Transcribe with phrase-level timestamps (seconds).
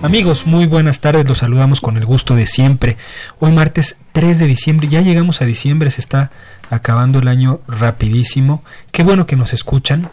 [0.00, 2.96] Amigos, muy buenas tardes, los saludamos con el gusto de siempre.
[3.40, 6.30] Hoy martes 3 de diciembre, ya llegamos a diciembre, se está
[6.70, 8.62] acabando el año rapidísimo.
[8.92, 10.08] Qué bueno que nos escuchan.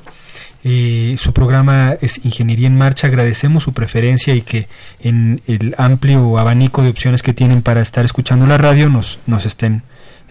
[0.63, 3.05] Eh, su programa es Ingeniería en Marcha.
[3.05, 4.67] Agradecemos su preferencia y que
[5.01, 9.45] en el amplio abanico de opciones que tienen para estar escuchando la radio nos, nos
[9.45, 9.83] estén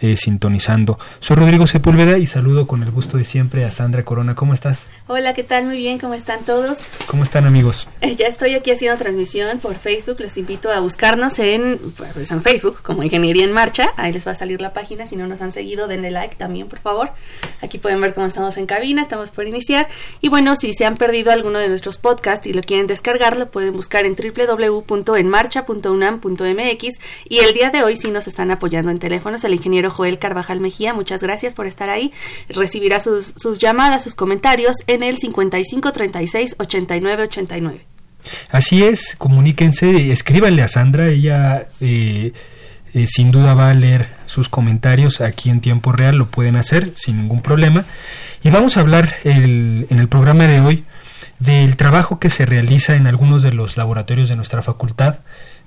[0.05, 0.99] eh, sintonizando.
[1.19, 4.35] Soy Rodrigo Sepúlveda y saludo con el gusto de siempre a Sandra Corona.
[4.35, 4.91] ¿Cómo estás?
[5.07, 5.65] Hola, ¿qué tal?
[5.65, 6.77] Muy bien, ¿cómo están todos?
[7.07, 7.89] ¿Cómo están amigos?
[8.03, 10.21] Eh, ya estoy aquí haciendo transmisión por Facebook.
[10.21, 13.93] Los invito a buscarnos en, pues, en Facebook como Ingeniería en Marcha.
[13.97, 15.07] Ahí les va a salir la página.
[15.07, 17.11] Si no nos han seguido, denle like también, por favor.
[17.63, 19.01] Aquí pueden ver cómo estamos en cabina.
[19.01, 19.89] Estamos por iniciar.
[20.21, 23.51] Y bueno, si se han perdido alguno de nuestros podcasts y lo quieren descargar, lo
[23.51, 26.99] pueden buscar en www.enmarcha.unam.mx.
[27.27, 30.61] Y el día de hoy sí nos están apoyando en teléfonos el ingeniero Joel Carvajal
[30.61, 30.93] Mejía.
[30.93, 32.13] Muchas gracias por estar ahí.
[32.49, 37.87] Recibirá sus, llamadas, sus comentarios en el 55 36 89 89.
[38.51, 42.33] Así es, comuníquense, escríbanle a Sandra, ella eh,
[42.95, 46.93] eh, sin duda va a leer sus comentarios aquí en tiempo real, lo pueden hacer
[46.97, 47.85] sin ningún problema.
[48.43, 50.85] Y vamos a hablar en el programa de hoy
[51.39, 55.21] del trabajo que se realiza en algunos de los laboratorios de nuestra facultad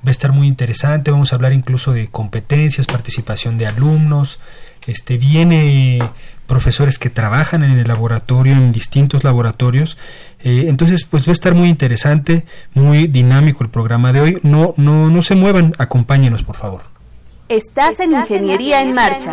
[0.05, 4.39] va a estar muy interesante, vamos a hablar incluso de competencias, participación de alumnos,
[4.87, 5.99] este viene
[6.47, 9.97] profesores que trabajan en el laboratorio, en distintos laboratorios.
[10.39, 14.39] Eh, entonces, pues va a estar muy interesante, muy dinámico el programa de hoy.
[14.43, 16.83] No, no, no se muevan, acompáñenos, por favor.
[17.49, 19.31] Estás en Ingeniería en Marcha.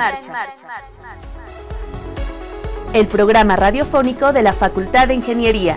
[2.93, 5.77] El programa radiofónico de la Facultad de Ingeniería.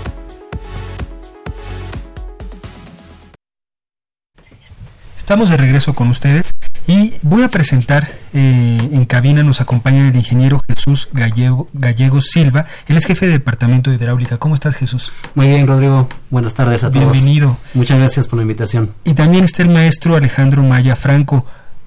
[5.31, 6.53] Estamos de regreso con ustedes
[6.87, 11.69] y voy a presentar eh, en cabina, nos acompaña el ingeniero Jesús Gallego,
[12.19, 14.39] Silva, él es jefe de departamento de hidráulica.
[14.39, 15.13] ¿Cómo estás Jesús?
[15.33, 17.13] Muy bien Rodrigo, buenas tardes a todos.
[17.13, 17.57] Bienvenido.
[17.73, 18.91] Muchas gracias por la invitación.
[19.05, 21.45] Y también está el maestro Alejandro Maya Franco.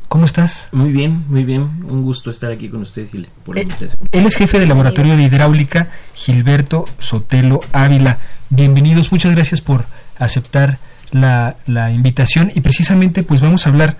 [0.09, 0.71] ¿Cómo estás?
[0.72, 1.84] Muy bien, muy bien.
[1.87, 4.09] Un gusto estar aquí con ustedes y por la eh, invitación.
[4.11, 8.16] Él es jefe del laboratorio de hidráulica, Gilberto Sotelo Ávila.
[8.49, 9.84] Bienvenidos, muchas gracias por
[10.19, 10.78] aceptar
[11.14, 13.97] la, la invitación y precisamente pues vamos a hablar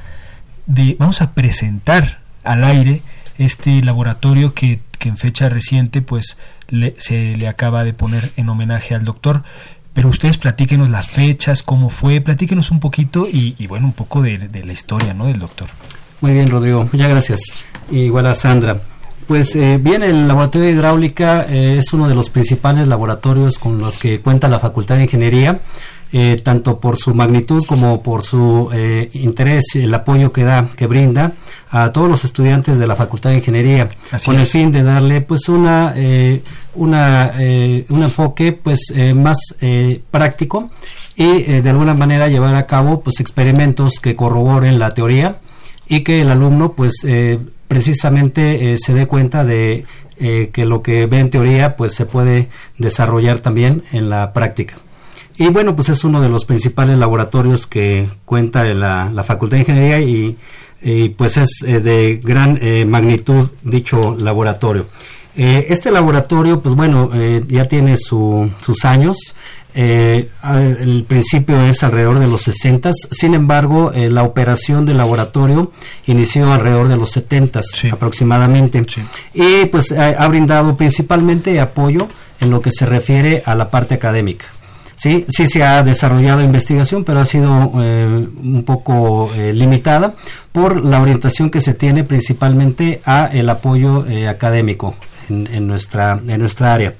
[0.66, 3.02] de, vamos a presentar al aire
[3.38, 6.38] este laboratorio que, que en fecha reciente pues
[6.69, 9.44] le, se le acaba de poner en homenaje al doctor
[9.94, 14.22] pero ustedes platíquenos las fechas, cómo fue, platíquenos un poquito y, y bueno, un poco
[14.22, 15.26] de, la historia, ¿no?
[15.26, 15.69] Del doctor.
[16.20, 17.41] Muy bien, Rodrigo, muchas gracias.
[17.92, 18.81] Igual a Sandra.
[19.28, 23.78] Pues eh, bien, el laboratorio de hidráulica eh, es uno de los principales laboratorios con
[23.78, 25.60] los que cuenta la Facultad de Ingeniería.
[26.16, 30.86] Eh, tanto por su magnitud como por su eh, interés, el apoyo que da, que
[30.86, 31.32] brinda
[31.70, 34.42] a todos los estudiantes de la Facultad de Ingeniería, Así con es.
[34.42, 36.41] el fin de darle pues una, eh,
[36.76, 40.70] una eh, un enfoque pues eh, más eh, práctico
[41.16, 45.40] y de alguna manera llevar a cabo pues experimentos que corroboren la teoría
[45.88, 46.94] y que el alumno pues
[47.66, 49.84] precisamente se dé cuenta de
[50.16, 54.75] que lo que ve en teoría pues se puede desarrollar también en la práctica.
[55.36, 59.60] Y bueno, pues es uno de los principales laboratorios que cuenta la, la Facultad de
[59.62, 60.36] Ingeniería y,
[60.81, 64.86] y pues es eh, de gran eh, magnitud dicho laboratorio.
[65.36, 67.10] Eh, este laboratorio, pues bueno,
[67.48, 69.34] ya tiene su, sus años.
[69.75, 75.72] El principio es alrededor de los 60, sin embargo, la operación del laboratorio
[76.06, 77.88] inició alrededor de los 70 Sí.
[77.90, 78.80] aproximadamente.
[78.87, 79.00] Sí.
[79.34, 82.06] Y pues ha, ha brindado principalmente apoyo
[82.40, 84.46] en lo que se refiere a la parte académica.
[84.96, 90.14] Sí, sí se ha desarrollado investigación, pero ha sido eh, un poco eh, limitada
[90.52, 94.94] por la orientación que se tiene principalmente a el apoyo eh, académico
[95.29, 96.94] en, en, nuestra en nuestra área.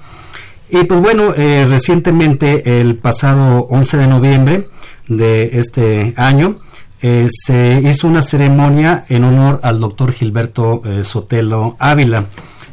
[0.69, 4.67] Y pues bueno, recientemente el pasado 11 de noviembre
[5.07, 6.57] de este año
[6.99, 12.25] se hizo una ceremonia en honor al doctor Gilberto Sotelo Ávila.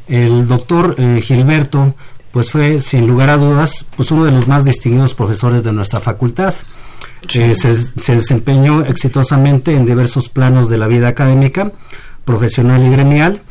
[0.08, 1.94] El doctor Gilberto
[2.32, 6.00] pues fue sin lugar a dudas pues uno de los más distinguidos profesores de nuestra
[6.00, 6.54] facultad.
[7.34, 11.72] Eh, se, desempeñó exitosamente en diversos planos de la vida académica,
[12.24, 13.42] profesional y gremial,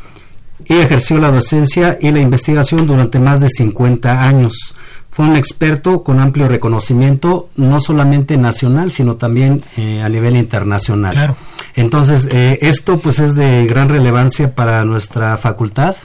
[0.65, 4.75] y ejerció la docencia y la investigación durante más de 50 años.
[5.09, 11.35] Fue un experto con amplio reconocimiento, no solamente nacional, sino también eh, a nivel internacional.
[11.75, 15.95] Entonces, eh, esto pues es de gran relevancia para nuestra facultad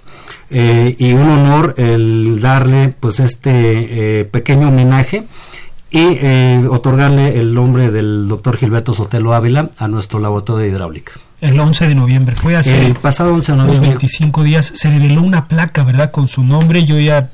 [0.49, 5.25] eh, y un honor el darle pues este eh, pequeño homenaje
[5.91, 11.13] y eh, otorgarle el nombre del doctor Gilberto Sotelo Ávila a nuestro laboratorio de hidráulica.
[11.41, 13.89] El 11 de noviembre, fue hace el pasado 11 de noviembre.
[13.91, 16.11] 25 días, se reveló una placa, ¿verdad?
[16.11, 17.31] Con su nombre, yo ya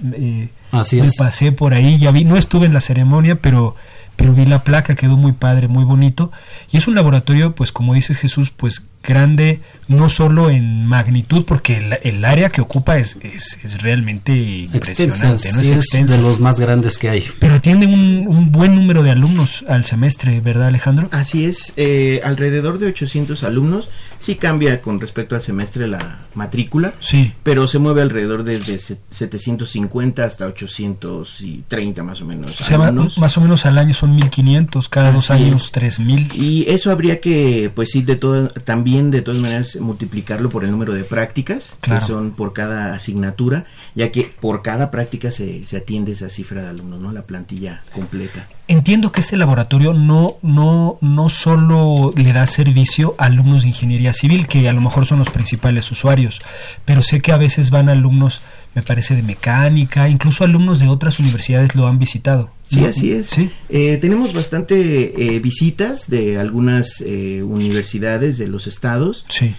[0.73, 3.77] Así me pasé por ahí, ya vi, no estuve en la ceremonia, pero
[4.17, 6.31] pero vi la placa, quedó muy padre, muy bonito.
[6.71, 11.99] Y es un laboratorio, pues como dices Jesús, pues grande, no solo en magnitud, porque
[12.03, 15.61] el, área que ocupa es, es, realmente impresionante, ¿no?
[15.61, 17.25] es, de los más grandes que hay.
[17.39, 21.09] Pero tiene un, un, buen número de alumnos al semestre, ¿verdad Alejandro?
[21.13, 23.89] Así es, eh, alrededor de 800 alumnos,
[24.19, 27.33] sí cambia con respecto al semestre la matrícula, sí.
[27.43, 32.61] pero se mueve alrededor desde 750 hasta 830 más o menos.
[32.61, 36.31] O sea, más o menos al año son 1500, cada dos años 3000.
[36.35, 40.71] Y eso habría que, pues sí, de todo, también de todas maneras multiplicarlo por el
[40.71, 45.79] número de prácticas que son por cada asignatura, ya que por cada práctica se, se
[45.79, 47.13] atiende esa cifra de alumnos, ¿no?
[47.13, 48.47] La plantilla completa.
[48.69, 54.13] Entiendo que este laboratorio no, no, no solo le da servicio a alumnos de ingeniería
[54.13, 56.41] civil, que a lo mejor son los principales usuarios,
[56.85, 58.41] pero sé que a veces van alumnos,
[58.75, 62.51] me parece, de mecánica, incluso alumnos de otras universidades lo han visitado.
[62.63, 63.31] Sí, así es.
[63.69, 69.27] Eh, tenemos bastante eh, visitas de algunas eh, universidades de los estados.
[69.29, 69.55] Sí.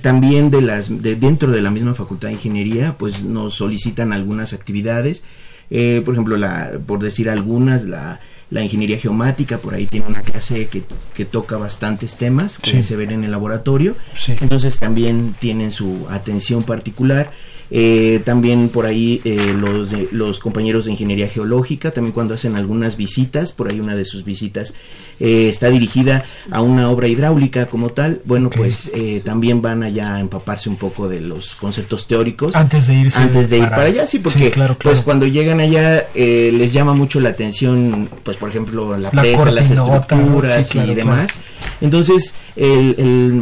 [0.00, 4.52] también de las de dentro de la misma facultad de ingeniería, pues nos solicitan algunas
[4.54, 5.22] actividades.
[5.68, 8.18] por ejemplo, la, por decir algunas, la,
[8.50, 10.82] la ingeniería geomática, por ahí tiene una clase que,
[11.14, 13.94] que toca bastantes temas que se ven en el laboratorio.
[14.40, 17.30] Entonces también tienen su atención particular.
[17.70, 22.96] Eh, también por ahí eh, los, los compañeros de ingeniería geológica, también cuando hacen algunas
[22.96, 24.72] visitas, por ahí una de sus visitas
[25.20, 28.90] eh, está dirigida a una obra hidráulica como tal, bueno, pues
[29.24, 32.56] también van allá a empaparse un poco de los conceptos teóricos.
[32.56, 34.52] Antes de irse Antes de ir para allá, sí, porque
[34.82, 39.70] pues cuando llegan allá les llama mucho la atención, pues por ejemplo, la, presa, las
[39.70, 41.30] estructuras y demás.
[41.80, 42.94] Entonces, el,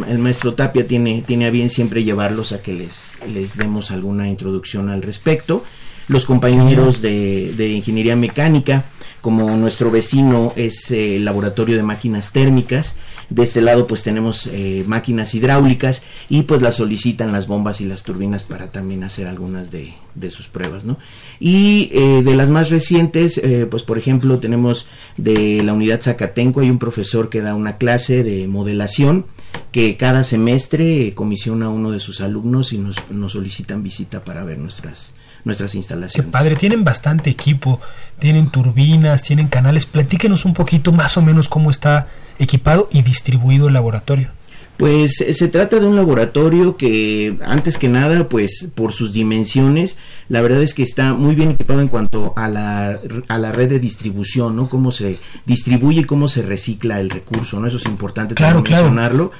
[0.07, 4.27] el, maestro Tapia tiene, tiene a bien siempre llevarlos a que les, les demos alguna
[4.27, 5.63] introducción al respecto.
[6.07, 8.85] Los compañeros de, de ingeniería mecánica,
[9.21, 12.95] como nuestro vecino es el laboratorio de máquinas térmicas,
[13.29, 17.85] de este lado pues tenemos eh, máquinas hidráulicas y pues las solicitan las bombas y
[17.85, 20.97] las turbinas para también hacer algunas de, de sus pruebas, ¿no?
[21.39, 24.87] Y eh, de las más recientes, eh, pues por ejemplo tenemos
[25.17, 29.25] de la unidad Zacatenco, hay un profesor que da una clase de modelación
[29.71, 34.57] que cada semestre comisiona a uno de sus alumnos y nos solicitan visita para ver
[34.57, 35.13] nuestras,
[35.43, 36.25] nuestras instalaciones.
[36.25, 37.79] Qué padre, tienen bastante equipo,
[38.19, 39.85] tienen turbinas, tienen canales.
[39.85, 42.07] Platíquenos un poquito más o menos cómo está
[42.39, 44.29] equipado y distribuido el laboratorio.
[44.77, 49.97] Pues eh, se trata de un laboratorio que antes que nada, pues por sus dimensiones,
[50.29, 53.69] la verdad es que está muy bien equipado en cuanto a la, a la red
[53.69, 54.69] de distribución, ¿no?
[54.69, 57.65] Cómo se distribuye y cómo se recicla el recurso, ¿no?
[57.65, 59.31] Eso es importante claro, mencionarlo,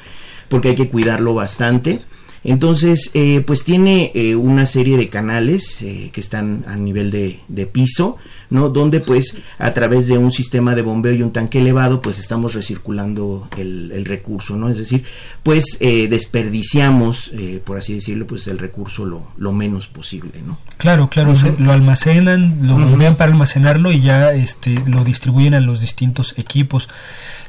[0.49, 2.01] porque hay que cuidarlo bastante.
[2.43, 7.39] Entonces, eh, pues tiene eh, una serie de canales eh, que están a nivel de,
[7.47, 8.17] de, piso,
[8.49, 8.69] ¿no?
[8.69, 12.53] Donde pues a través de un sistema de bombeo y un tanque elevado, pues estamos
[12.53, 14.69] recirculando el, el recurso, ¿no?
[14.69, 15.03] Es decir,
[15.43, 17.31] pues desperdiciamos,
[17.65, 20.57] por así decirlo, pues el recurso lo, lo menos posible, ¿no?
[20.77, 25.81] Claro, claro, lo almacenan, lo uh para almacenarlo y ya este, lo distribuyen a los
[25.81, 26.89] distintos equipos.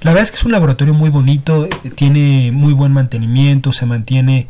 [0.00, 4.49] La verdad es que es un laboratorio muy bonito, tiene muy buen mantenimiento, se mantiene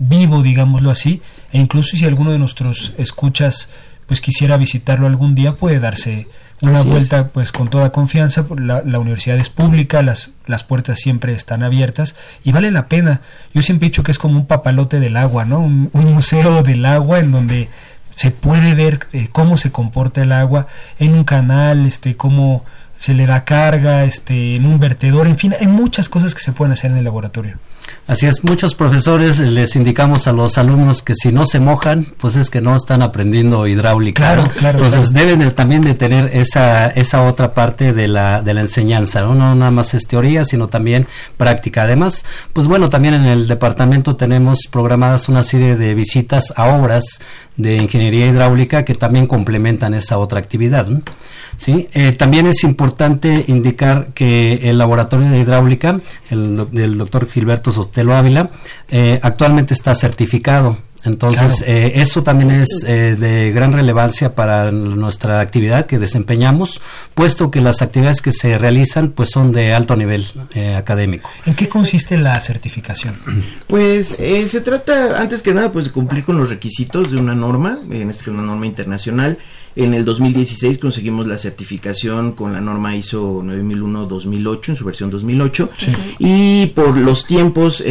[0.00, 3.68] vivo, digámoslo así, e incluso si alguno de nuestros escuchas
[4.06, 6.26] pues quisiera visitarlo algún día puede darse
[6.62, 8.44] una vuelta pues con toda confianza.
[8.58, 13.20] La, la, universidad es pública las, las puertas siempre están abiertas y vale la pena.
[13.54, 16.84] Yo siempre he dicho que es como un papalote del agua no un, museo del
[16.86, 17.68] agua en donde
[18.16, 20.66] se puede ver eh, cómo se comporta el agua
[20.98, 22.64] en un canal, este, cómo
[22.96, 26.52] se le da carga, este, en un vertedor, en fin, hay muchas cosas que se
[26.52, 27.56] pueden hacer en el laboratorio.
[28.06, 32.34] Así es, muchos profesores les indicamos a los alumnos que si no se mojan, pues
[32.34, 34.34] es que no están aprendiendo hidráulica.
[34.34, 34.78] Claro, claro.
[34.78, 39.34] Entonces deben también de tener esa, esa otra parte de la, de la enseñanza, ¿no?
[39.34, 41.06] no nada más es teoría, sino también
[41.36, 41.84] práctica.
[41.84, 47.20] Además, pues bueno, también en el departamento tenemos programadas una serie de visitas a obras
[47.56, 50.88] de ingeniería hidráulica que también complementan esa otra actividad.
[51.56, 51.88] ¿sí?
[51.92, 58.14] Eh, también es importante indicar que el laboratorio de hidráulica, el del doctor Gilberto Sotelo
[58.14, 58.50] Ávila,
[58.88, 65.40] eh, actualmente está certificado entonces, eh, eso también es eh, de gran relevancia para nuestra
[65.40, 66.80] actividad que desempeñamos,
[67.14, 71.30] puesto que las actividades que se realizan pues son de alto nivel eh, académico.
[71.46, 73.14] ¿En qué consiste la certificación?
[73.66, 77.78] Pues se trata, antes que nada, pues de cumplir con los requisitos de una norma,
[77.90, 79.38] en este una norma internacional.
[79.76, 85.70] En el 2016 conseguimos la certificación con la norma ISO 9001-2008 en su versión 2008
[86.18, 87.84] y por los tiempos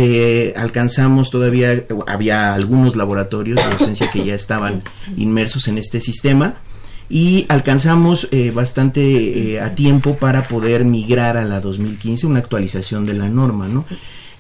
[0.55, 4.83] alcanzamos todavía, había algunos laboratorios de docencia que ya estaban
[5.15, 6.59] inmersos en este sistema
[7.09, 13.05] y alcanzamos eh, bastante eh, a tiempo para poder migrar a la 2015, una actualización
[13.05, 13.86] de la norma, ¿no?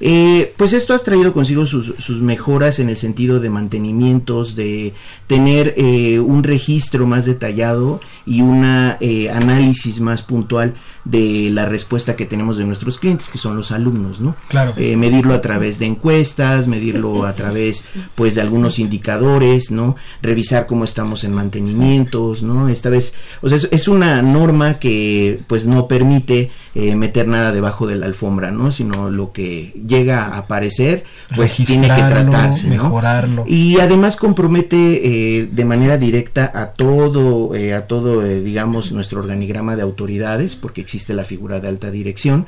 [0.01, 4.93] Eh, pues esto ha traído consigo sus, sus, mejoras en el sentido de mantenimientos, de
[5.27, 5.75] tener
[6.21, 10.73] un registro más detallado y un análisis más puntual
[11.05, 14.35] de la respuesta que tenemos de nuestros clientes, que son los alumnos, ¿no?
[14.47, 14.73] Claro.
[14.77, 19.95] Eh, medirlo a través de encuestas, medirlo a través, pues, de algunos indicadores, ¿no?
[20.21, 22.69] Revisar cómo estamos en mantenimientos, ¿no?
[22.69, 27.87] Esta vez, o sea, es, una norma que, pues, no permite eh, meter nada debajo
[27.87, 28.71] de la alfombra, ¿no?
[28.71, 31.03] Sino lo que llega a aparecer,
[31.35, 32.83] pues, tiene que tratarse, ¿no?
[32.83, 33.43] Mejorarlo.
[33.47, 39.81] Y además compromete eh, de manera directa a todo, a todo, digamos, nuestro organigrama de
[39.81, 42.47] autoridades, porque existe la figura de alta dirección.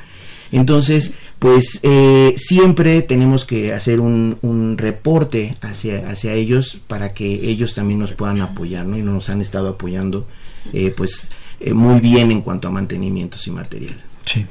[0.52, 7.50] Entonces, pues eh, siempre tenemos que hacer un, un, reporte hacia, hacia ellos para que
[7.50, 8.98] ellos también nos puedan apoyar, ¿no?
[8.98, 10.28] Y nos han estado apoyando,
[10.74, 11.32] eh, pues,
[11.62, 13.96] eh, muy bien en cuanto a mantenimientos y material.
[14.26, 14.46] Sí.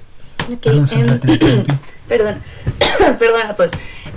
[2.10, 2.42] Perdón,
[3.20, 3.70] perdón a todos.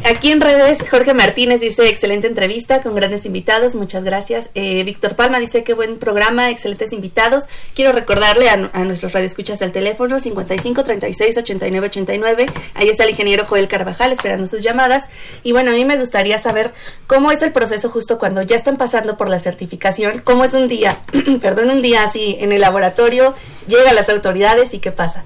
[0.04, 4.50] Aquí en redes, Jorge Martínez dice, excelente entrevista con grandes invitados, muchas gracias.
[4.56, 7.44] Eh, Víctor Palma dice, qué buen programa, excelentes invitados.
[7.76, 12.46] Quiero recordarle a, a nuestros radioescuchas el teléfono 55 36 89 89.
[12.74, 15.08] Ahí está el ingeniero Joel Carvajal esperando sus llamadas.
[15.44, 16.74] Y bueno, a mí me gustaría saber
[17.06, 20.68] cómo es el proceso justo cuando ya están pasando por la certificación, cómo es un
[20.68, 20.98] día,
[21.42, 23.36] perdón, un día así en el laboratorio,
[23.68, 25.26] llegan las autoridades y qué pasa.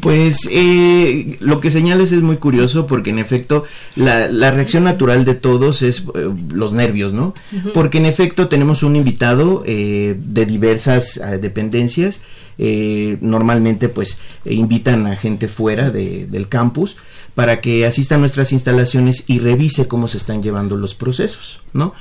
[0.00, 3.64] Pues eh, lo que señales es muy curioso porque en efecto
[3.96, 7.34] la, la reacción natural de todos es eh, los nervios, ¿no?
[7.72, 12.20] Porque en efecto tenemos un invitado eh, de diversas eh, dependencias
[12.56, 16.96] eh, normalmente pues invitan a gente fuera de, del campus
[17.34, 21.92] para que asista a nuestras instalaciones y revise cómo se están llevando los procesos, ¿no?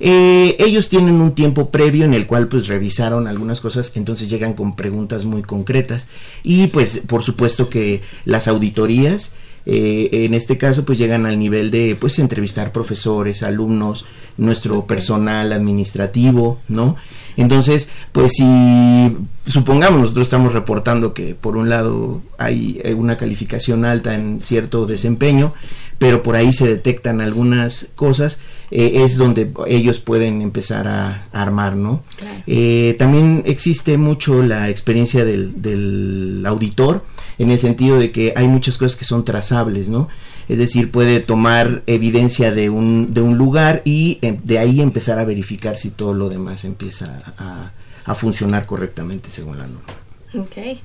[0.00, 4.54] eh, ellos tienen un tiempo previo en el cual pues revisaron algunas cosas, entonces llegan
[4.54, 6.06] con preguntas muy concretas
[6.42, 9.32] y pues por supuesto que las auditorías
[9.66, 14.06] eh, en este caso pues llegan al nivel de pues entrevistar profesores, alumnos,
[14.36, 16.96] nuestro personal administrativo, ¿no?
[17.36, 24.14] Entonces, pues si supongamos nosotros estamos reportando que por un lado hay una calificación alta
[24.14, 25.52] en cierto desempeño,
[25.98, 28.38] pero por ahí se detectan algunas cosas,
[28.70, 32.02] eh, es donde ellos pueden empezar a, armar, ¿no?
[32.46, 37.02] Eh, también existe mucho la experiencia del, del auditor,
[37.38, 40.08] en el sentido de que hay muchas cosas que son trazables, ¿no?
[40.48, 45.18] es decir, puede tomar evidencia de un, de un lugar y eh, de ahí empezar
[45.18, 47.70] a verificar si todo lo demás empieza a,
[48.14, 50.46] funcionar correctamente según la norma.
[50.46, 50.80] Okay.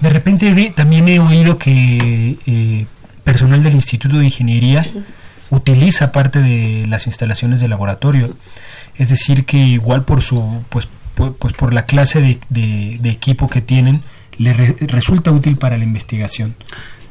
[0.00, 2.86] De repente también he oído que eh,
[3.24, 4.86] personal del Instituto de Ingeniería
[5.50, 8.32] utiliza parte de las instalaciones de laboratorio,
[8.94, 13.60] es decir, que igual por su, pues, pues por la clase de, de, equipo que
[13.60, 14.04] tienen,
[14.38, 14.52] le
[14.86, 16.54] resulta útil para la investigación.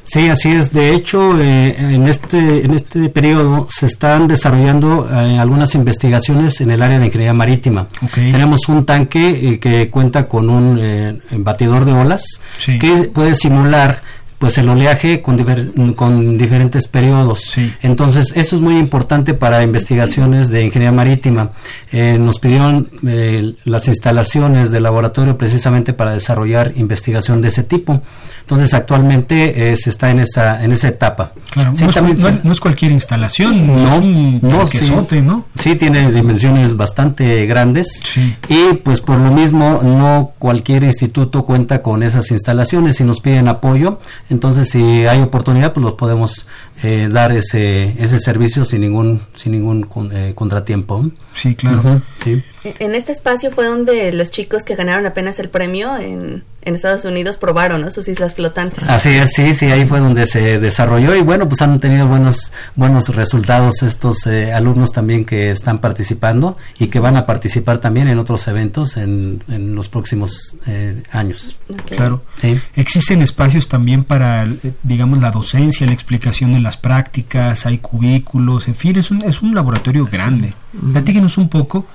[0.06, 0.72] Sí, así es.
[0.72, 6.70] De hecho, eh, en este en este periodo se están desarrollando eh, algunas investigaciones en
[6.70, 7.88] el área de ingeniería marítima.
[8.14, 12.24] Tenemos un tanque eh, que cuenta con un batidor de olas
[12.64, 14.02] que puede simular
[14.38, 17.56] pues el oleaje con, con diferentes periodos.
[17.82, 21.52] Entonces, eso es muy importante para investigaciones de ingeniería marítima.
[21.92, 28.02] Eh, nos pidieron eh, las instalaciones del laboratorio precisamente para desarrollar investigación de ese tipo.
[28.46, 31.32] Entonces, actualmente eh, se está en esa en esa etapa.
[31.50, 31.74] Claro,
[32.44, 35.46] no, es, cualquier instalación, no, es un no, sí, ¿no?
[35.58, 38.02] Sí, tiene dimensiones bastante grandes
[38.48, 43.48] y pues por lo mismo no cualquier instituto cuenta con esas instalaciones y nos piden
[43.48, 44.00] apoyo.
[44.30, 46.46] Entonces, si hay oportunidad, pues los podemos
[46.84, 51.04] eh, dar ese ese servicio sin ningún sin ningún eh, contratiempo.
[51.34, 52.04] Sí, claro.
[52.24, 52.44] sí.
[52.64, 57.38] En este espacio fue donde los chicos que ganaron apenas el premio en, Estados Unidos
[57.38, 58.84] probaron sus islas flotantes.
[58.86, 62.52] Así es, sí, sí, ahí fue donde se desarrolló y bueno, pues han tenido buenos
[62.74, 68.08] buenos resultados estos eh, alumnos también que están participando y que van a participar también
[68.08, 71.56] en otros eventos en, en los próximos eh, años.
[71.86, 72.24] Claro.
[72.38, 72.60] Sí.
[72.76, 74.48] Existen espacios también para,
[74.82, 79.42] digamos, la docencia, la explicación de las prácticas, hay cubículos, en fin, es un, es
[79.42, 80.54] un laboratorio grande.
[80.94, 81.86] Platíquenos un poco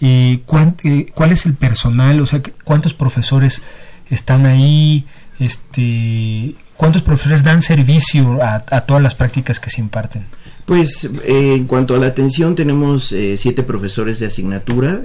[0.00, 3.62] eh, cuál es el personal, o sea, cuántos profesores
[4.10, 5.06] están ahí,
[5.38, 10.26] este, cuántos profesores dan servicio a, todas las prácticas que se imparten.
[10.66, 15.00] Pues eh, en cuanto a la atención tenemos eh, siete profesores de asignatura,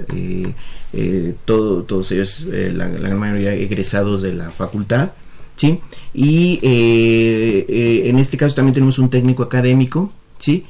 [1.44, 5.10] todo, todos ellos, la, gran mayoría egresados de la facultad,
[5.56, 5.80] ¿sí?
[6.14, 10.64] Y en este caso también tenemos un técnico académico, ¿sí?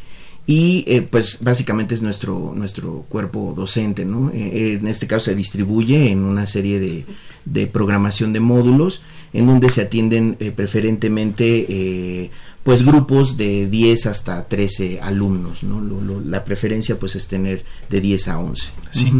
[0.46, 5.34] Y eh, pues básicamente es nuestro nuestro cuerpo docente no eh, en este caso se
[5.34, 7.04] distribuye en una serie de,
[7.44, 12.30] de programación de módulos en donde se atienden eh, preferentemente
[12.62, 15.82] pues grupos de 10 hasta 13 alumnos no
[16.24, 19.12] la preferencia pues es tener de 10 a 11 sí.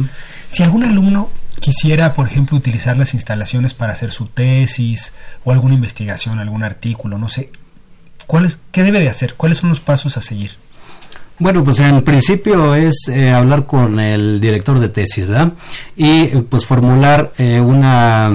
[0.49, 1.29] si algún alumno
[1.61, 7.19] quisiera por ejemplo utilizar las instalaciones para hacer su tesis o alguna investigación algún artículo
[7.19, 7.51] no sé
[8.29, 10.53] ¿cuál qué debe de hacer cuáles son los pasos a seguir
[11.39, 15.53] bueno, pues en principio es eh, hablar con el director de tesis, ¿verdad?
[15.95, 18.35] Y eh, pues formular eh, una,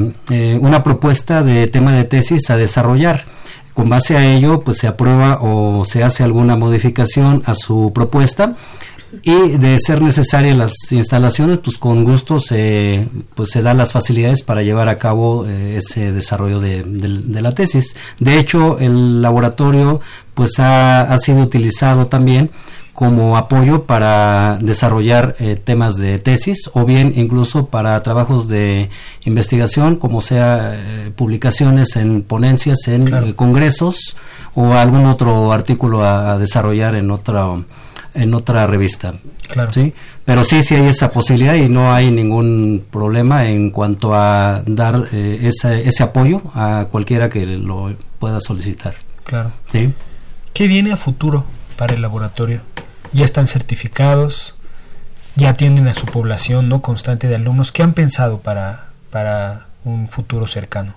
[0.60, 3.26] una propuesta de tema de tesis a desarrollar.
[3.74, 8.56] Con base a ello, pues se aprueba o se hace alguna modificación a su propuesta
[9.24, 14.44] y de ser necesarias las instalaciones, pues con gusto se, pues se dan las facilidades
[14.44, 17.96] para llevar a cabo ese desarrollo de, de, la tesis.
[18.20, 20.02] De hecho, el laboratorio
[20.34, 22.52] pues ha, ha sido utilizado también
[22.94, 28.90] como apoyo para desarrollar eh, temas de tesis o bien incluso para trabajos de
[29.24, 34.18] investigación como sea eh, publicaciones en ponencias en eh, congresos
[34.56, 37.46] o algún otro artículo a, desarrollar en otra
[38.14, 39.14] en otra revista.
[39.48, 39.72] Claro.
[39.72, 39.94] Sí
[40.26, 45.08] pero sí sí hay esa posibilidad y no hay ningún problema en cuanto a dar
[45.12, 48.96] ese, ese apoyo a cualquiera que lo pueda solicitar.
[49.24, 49.52] Claro.
[49.68, 49.94] Sí
[50.54, 51.46] qué viene a futuro
[51.82, 52.62] para el laboratorio
[53.12, 54.54] ya están certificados,
[55.36, 57.72] ya atienden a su población no constante de alumnos.
[57.72, 60.94] ¿Qué han pensado para, para un futuro cercano?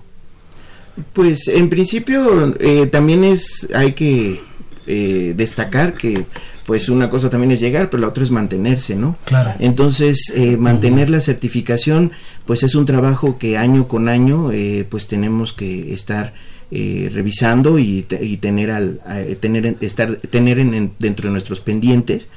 [1.13, 4.43] Pues en principio eh, también es hay que
[4.85, 6.27] eh, destacar que
[6.67, 9.17] pues una cosa también es llegar, pero la otra es mantenerse, ¿no?
[9.25, 9.55] Claro.
[9.57, 12.11] Entonces, eh, mantener la certificación,
[12.45, 14.51] pues es un trabajo que año con año,
[14.89, 16.33] pues tenemos que estar
[16.71, 18.03] eh, revisando y,
[18.41, 18.99] tener al
[19.39, 22.29] tener estar tener en, dentro de nuestros pendientes.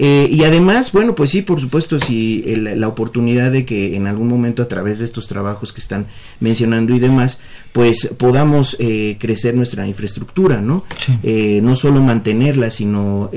[0.00, 4.28] Eh, y además bueno pues sí por supuesto si la oportunidad de que en algún
[4.28, 6.06] momento a través de estos trabajos que están
[6.38, 7.40] mencionando y demás
[7.72, 10.84] pues podamos eh, crecer nuestra infraestructura no
[11.24, 13.28] no solo mantenerla sino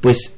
[0.00, 0.36] pues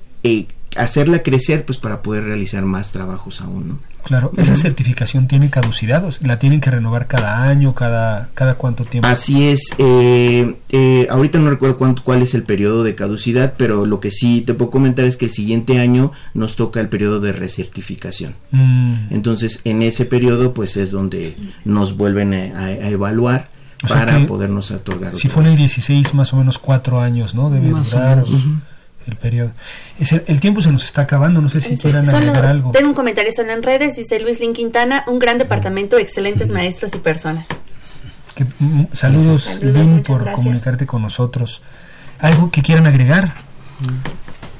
[0.76, 6.04] hacerla crecer pues para poder realizar más trabajos aún no Claro, esa certificación tiene caducidad,
[6.20, 9.08] la tienen que renovar cada año, cada, cada cuánto tiempo.
[9.08, 13.84] Así es, eh, eh, ahorita no recuerdo cuánto, cuál es el periodo de caducidad, pero
[13.84, 17.18] lo que sí te puedo comentar es que el siguiente año nos toca el periodo
[17.18, 18.36] de recertificación.
[18.52, 19.08] Mm.
[19.10, 21.34] Entonces, en ese periodo, pues es donde
[21.64, 23.48] nos vuelven a, evaluar
[23.88, 25.16] para podernos otorgar.
[25.16, 27.50] Si fue en el 16, más o menos cuatro años, ¿no?
[27.50, 28.24] Debe durar
[29.06, 29.52] el periodo.
[30.26, 32.70] el, tiempo se nos está acabando, no sé si quieran agregar algo.
[32.72, 36.94] Tengo un comentario solo en redes, dice Luis Lin Quintana, un gran departamento, excelentes maestros
[36.94, 37.46] y personas.
[38.58, 41.62] Mm, saludos, Lin, por comunicarte con nosotros.
[42.18, 43.34] ¿Algo que quieran agregar?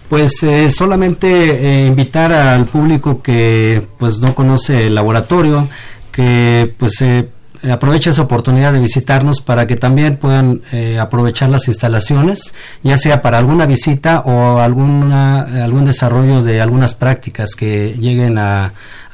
[0.09, 5.69] Pues eh, solamente eh, invitar al público que pues no conoce el laboratorio,
[6.13, 7.29] que pues eh,
[7.71, 13.23] aprovecha esa oportunidad de visitarnos para que también puedan eh, aprovechar las instalaciones, ya sea
[13.23, 18.73] para alguna visita o alguna, algún desarrollo de algunas prácticas que lleguen a,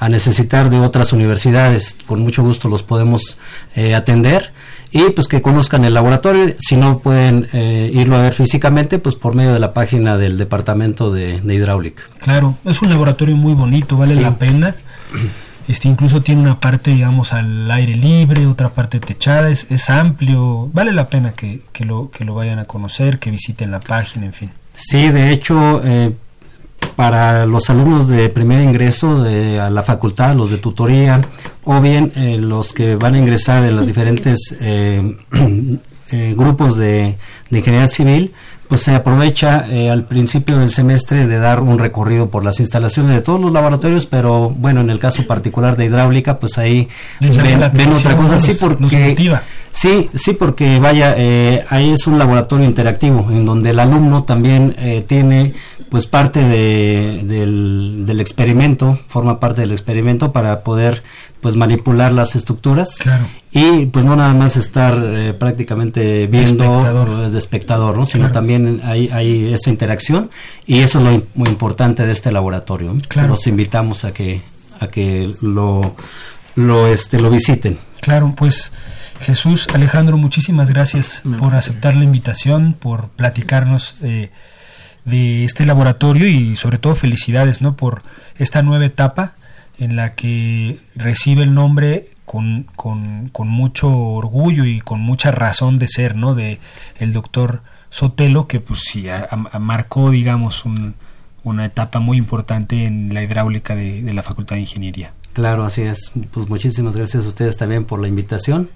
[0.09, 1.97] necesitar de otras universidades.
[2.07, 3.39] Con mucho gusto los podemos
[3.77, 4.53] eh, atender
[4.93, 6.55] y pues que conozcan el laboratorio.
[6.59, 10.39] Si no pueden eh, irlo a ver físicamente, pues por medio de la página del
[10.39, 12.03] Departamento de, Hidráulica.
[12.19, 14.75] Claro, es un laboratorio muy bonito, vale la pena.
[15.69, 20.69] Este incluso tiene una parte, digamos, al aire libre, otra parte techada, es, es amplio,
[20.73, 24.27] vale la pena que, que, lo, que lo vayan a conocer, que visiten la página,
[24.27, 24.51] en fin.
[24.75, 26.13] Sí, de hecho, eh,
[26.97, 31.21] para los alumnos de primer ingreso de, a la facultad, los de tutoría,
[31.65, 35.17] o bien eh, los que van a ingresar en los diferentes eh,
[36.11, 37.17] eh, grupos de,
[37.51, 38.33] de, ingeniería civil,
[38.73, 43.21] pues se aprovecha al principio del semestre de dar un recorrido por las instalaciones de
[43.21, 46.89] todos los laboratorios, pero bueno, en el caso particular de hidráulica, pues ahí
[47.21, 49.15] ven, otra cosa, sí, porque
[49.73, 51.15] sí, sí, porque vaya,
[51.69, 54.75] ahí es un laboratorio interactivo en donde el alumno también
[55.07, 55.53] tiene
[55.91, 61.03] pues parte de, del, del, experimento, forma parte del experimento para poder
[61.43, 62.99] pues manipular las estructuras
[63.51, 67.31] y pues no nada más estar eh, prácticamente viendo espectador.
[67.31, 68.07] de espectador, ¿no?
[68.07, 70.31] sino también hay, hay esa interacción
[70.67, 72.97] y eso es lo muy importante de este laboratorio.
[73.09, 73.31] Claro.
[73.31, 74.41] Los invitamos a que
[74.79, 75.97] a que lo
[76.55, 77.77] lo este lo visiten.
[78.01, 78.73] Claro, pues
[79.21, 84.31] Jesús Alejandro, muchísimas gracias por aceptar la invitación, por platicarnos eh,
[85.05, 87.75] de este laboratorio y sobre todo felicidades ¿no?
[87.75, 88.03] por
[88.39, 89.35] esta nueva etapa
[89.79, 95.77] en la que recibe el nombre con, con, con, mucho orgullo y con mucha razón
[95.77, 96.35] de ser ¿no?
[96.35, 96.59] de
[96.99, 99.07] el doctor Sotelo que pues sí
[99.61, 100.95] marcó digamos un,
[101.45, 105.13] una etapa muy importante en la hidráulica de, de la Facultad de Ingeniería.
[105.33, 106.13] Claro, así es.
[106.31, 108.71] Pues muchísimas gracias a ustedes también por la invitación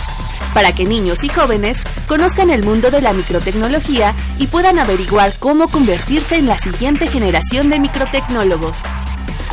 [0.54, 5.69] para que niños y jóvenes conozcan el mundo de la microtecnología y puedan averiguar cómo
[5.69, 8.78] convertirse en la siguiente generación de microtecnólogos.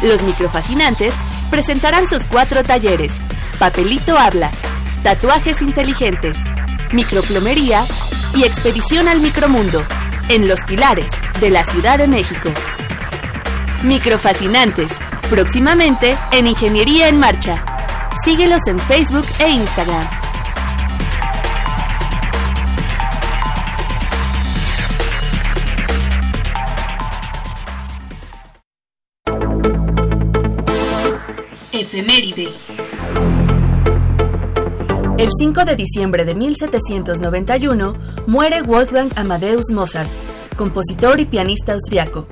[0.03, 1.14] Los microfascinantes
[1.51, 3.12] presentarán sus cuatro talleres,
[3.59, 4.51] Papelito Habla,
[5.03, 6.37] Tatuajes Inteligentes,
[6.92, 7.85] Microplomería
[8.35, 9.85] y Expedición al Micromundo,
[10.29, 12.51] en Los Pilares de la Ciudad de México.
[13.83, 14.92] Microfascinantes,
[15.29, 17.64] próximamente en Ingeniería en Marcha.
[18.25, 20.22] Síguelos en Facebook e Instagram.
[35.16, 37.94] El 5 de diciembre de 1791
[38.27, 40.11] muere Wolfgang Amadeus Mozart,
[40.55, 42.27] compositor y pianista austriaco.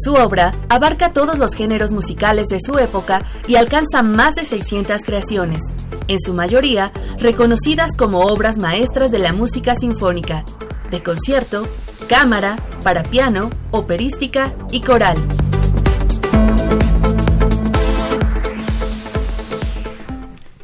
[0.00, 5.02] Su obra abarca todos los géneros musicales de su época y alcanza más de 600
[5.02, 5.62] creaciones,
[6.06, 10.44] en su mayoría reconocidas como obras maestras de la música sinfónica,
[10.92, 11.66] de concierto,
[12.08, 12.54] cámara,
[12.84, 15.16] para piano, operística y coral.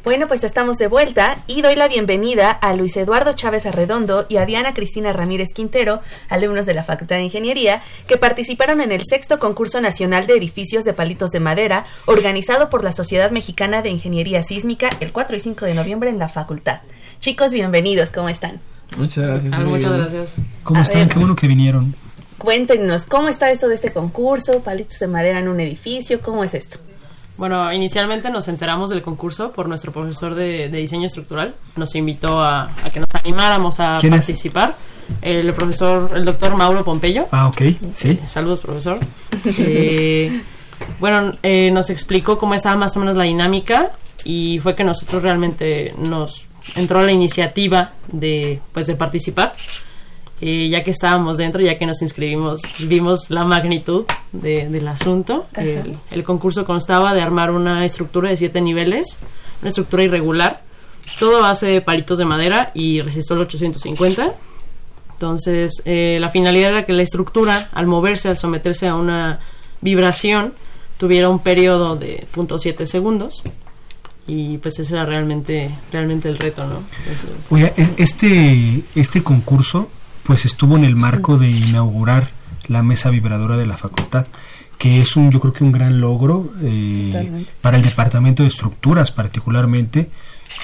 [0.05, 4.37] Bueno, pues estamos de vuelta y doy la bienvenida a Luis Eduardo Chávez Arredondo y
[4.37, 9.01] a Diana Cristina Ramírez Quintero, alumnos de la Facultad de Ingeniería, que participaron en el
[9.03, 13.89] sexto concurso nacional de edificios de palitos de madera, organizado por la Sociedad Mexicana de
[13.89, 16.81] Ingeniería Sísmica el 4 y 5 de noviembre en la facultad.
[17.19, 18.59] Chicos, bienvenidos, ¿cómo están?
[18.97, 19.57] Muchas gracias.
[19.57, 20.35] muchas gracias.
[20.61, 21.09] ¿Cómo están?
[21.09, 21.95] Qué bueno que vinieron.
[22.37, 24.59] Cuéntenos, ¿cómo está esto de este concurso?
[24.59, 26.77] Palitos de madera en un edificio, ¿cómo es esto?
[27.37, 31.55] Bueno, inicialmente nos enteramos del concurso por nuestro profesor de, diseño estructural.
[31.75, 34.75] Nos invitó a, que nos animáramos a participar.
[35.21, 37.27] El profesor, el doctor Mauro Pompeyo.
[37.31, 38.19] Ah, ok, sí.
[38.25, 38.99] saludos, profesor.
[39.45, 40.41] Eh,
[40.99, 43.91] bueno, eh, nos explicó cómo estaba más o menos la dinámica
[44.23, 49.53] y fue que nosotros realmente nos entró la iniciativa de, pues, de participar
[50.45, 55.47] ya que estábamos dentro, ya que nos inscribimos, vimos la magnitud del asunto.
[55.55, 59.17] El, concurso constaba de armar una estructura de siete niveles,
[59.61, 60.61] una estructura irregular,
[61.17, 64.33] todo a base de palitos de madera y resistol 850.
[65.13, 69.39] Entonces, eh, la finalidad era que la estructura, al moverse, al someterse a una
[69.81, 70.53] vibración,
[70.99, 73.41] tuviera un periodo de 0.7 segundos.
[74.27, 76.83] Y pues ese era realmente, realmente el reto, ¿no?
[77.49, 79.89] Oye, e, este, este concurso
[80.25, 82.29] pues estuvo en el marco de inaugurar
[82.67, 84.27] la mesa vibradora de la facultad
[84.77, 89.11] que es un yo creo que un gran logro eh, para el departamento de estructuras
[89.11, 90.09] particularmente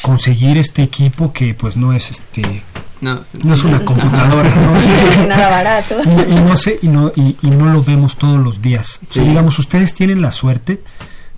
[0.02, 2.64] conseguir este equipo que pues no es este
[3.02, 5.98] no, es una computadora no nada barato.
[6.30, 9.00] Y, no sé y no y, no lo vemos todos los días.
[9.14, 10.82] Digamos ustedes tienen la suerte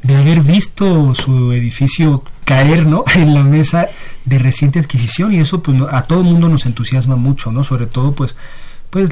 [0.02, 3.88] de haber visto su edificio caer no en la mesa
[4.26, 7.86] de reciente adquisición y eso pues a todo el mundo nos entusiasma mucho no sobre
[7.88, 8.36] todo pues
[8.90, 9.10] pues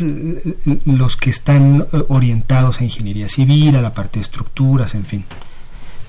[0.86, 5.26] los que están eh, orientados a ingeniería civil a la parte de estructuras en fin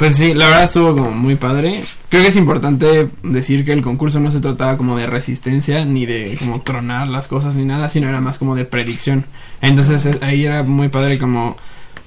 [0.02, 1.84] pues sí, la verdad estuvo como muy padre.
[2.08, 6.06] Creo que es importante decir que el concurso no se trataba como de resistencia, ni
[6.06, 9.26] de como tronar las cosas, ni nada, sino era más como de predicción.
[9.60, 11.56] Entonces eh, ahí era muy padre como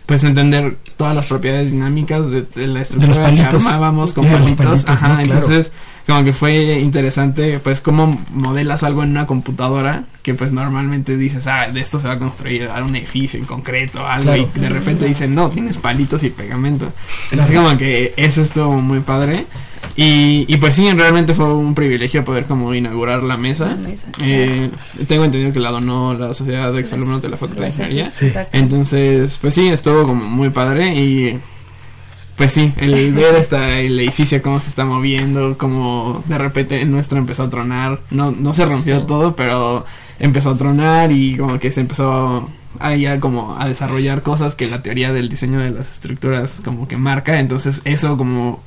[0.06, 4.86] pues entender todas las propiedades dinámicas de, la estructura que armábamos con palitos.
[4.88, 5.72] Ajá, entonces
[6.06, 11.48] como que fue interesante pues cómo modelas algo en una computadora que pues normalmente dices,
[11.48, 15.06] ah, de esto se va a construir un edificio en concreto, algo, y de repente
[15.06, 16.92] dicen, no, tienes palitos y pegamento.
[17.32, 19.46] Entonces como que eso estuvo muy padre.
[19.96, 23.78] Y, y, pues sí, realmente fue un privilegio poder como inaugurar la mesa.
[24.22, 24.70] eh,
[25.08, 28.12] tengo entendido que la donó la Sociedad de Exalumnos de la Facultad de Ingeniería.
[28.52, 31.40] Entonces, pues sí, estuvo como muy padre y
[32.36, 36.92] pues sí, el ver hasta el edificio cómo se está moviendo, como de repente el
[36.92, 39.86] nuestro empezó a tronar, no, no se rompió todo, pero
[40.20, 44.68] empezó a tronar y como que se empezó a ya como a desarrollar cosas que
[44.68, 48.62] la teoría del diseño de las estructuras como que marca, entonces eso como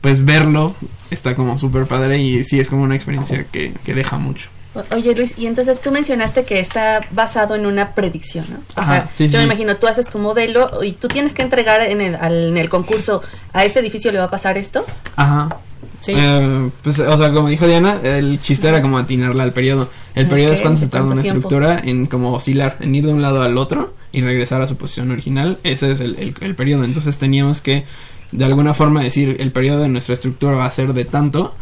[0.00, 0.74] pues verlo
[1.10, 4.48] está como súper padre y sí es como una experiencia que, que deja mucho.
[4.94, 8.58] Oye Luis, y entonces tú mencionaste que está basado en una predicción, ¿no?
[8.80, 12.00] O sea, yo me imagino, tú haces tu modelo y tú tienes que entregar en
[12.00, 13.20] el, en el concurso,
[13.52, 14.86] ¿a este edificio le va a pasar esto?
[15.16, 15.56] Ajá.
[16.00, 16.12] Sí.
[16.16, 19.90] Eh, pues, o sea, como dijo Diana, el chiste era como atinarla al periodo.
[20.14, 23.22] El periodo es cuando se tarda una estructura en como oscilar, en ir de un
[23.22, 25.58] lado al otro y regresar a su posición original.
[25.62, 26.84] Ese es el, el, el periodo.
[26.84, 27.84] Entonces teníamos que
[28.32, 31.54] de alguna forma decir el periodo de nuestra estructura va a ser de tanto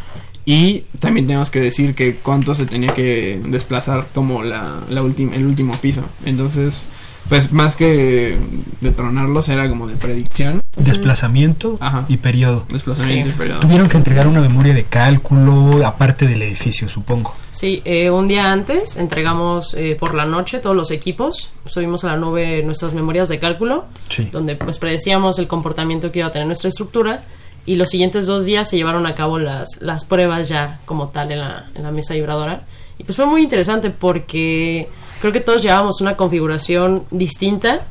[0.44, 5.46] y también tenemos que decir que cuánto se tenía que desplazar como la, la el
[5.46, 6.02] último piso.
[6.24, 6.80] Entonces
[7.28, 8.38] pues más que
[8.80, 10.62] de tronarlos era como de predicción.
[10.76, 12.64] Desplazamiento y periodo.
[12.70, 13.60] Desplazamiento y periodo.
[13.60, 17.34] Tuvieron que entregar una memoria de cálculo aparte del edificio, supongo.
[17.52, 22.08] Sí, eh, un día antes entregamos eh, por la noche todos los equipos, subimos a
[22.08, 23.86] la nube nuestras memorias de cálculo,
[24.32, 27.20] donde pues predecíamos el comportamiento que iba a tener nuestra estructura
[27.66, 31.32] y los siguientes dos días se llevaron a cabo las, las pruebas ya como tal
[31.32, 32.62] en la, en la mesa vibradora.
[32.96, 34.88] Y pues fue muy interesante porque
[35.20, 37.86] creo que todos llevábamos una configuración distinta,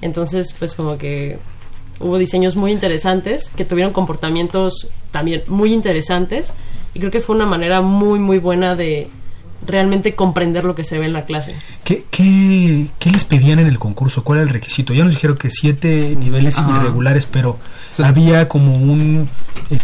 [0.00, 1.38] entonces pues como que
[2.00, 6.54] hubo diseños muy interesantes que tuvieron comportamientos también muy interesantes.
[6.92, 9.08] Y creo que fue una manera muy muy buena de
[9.66, 11.54] realmente comprender lo que se ve en la clase.
[11.84, 14.24] ¿Qué, qué, qué les pedían en el concurso?
[14.24, 14.94] ¿Cuál era el requisito?
[14.94, 17.58] Ya nos dijeron que siete niveles irregulares, pero
[18.02, 19.28] había como un,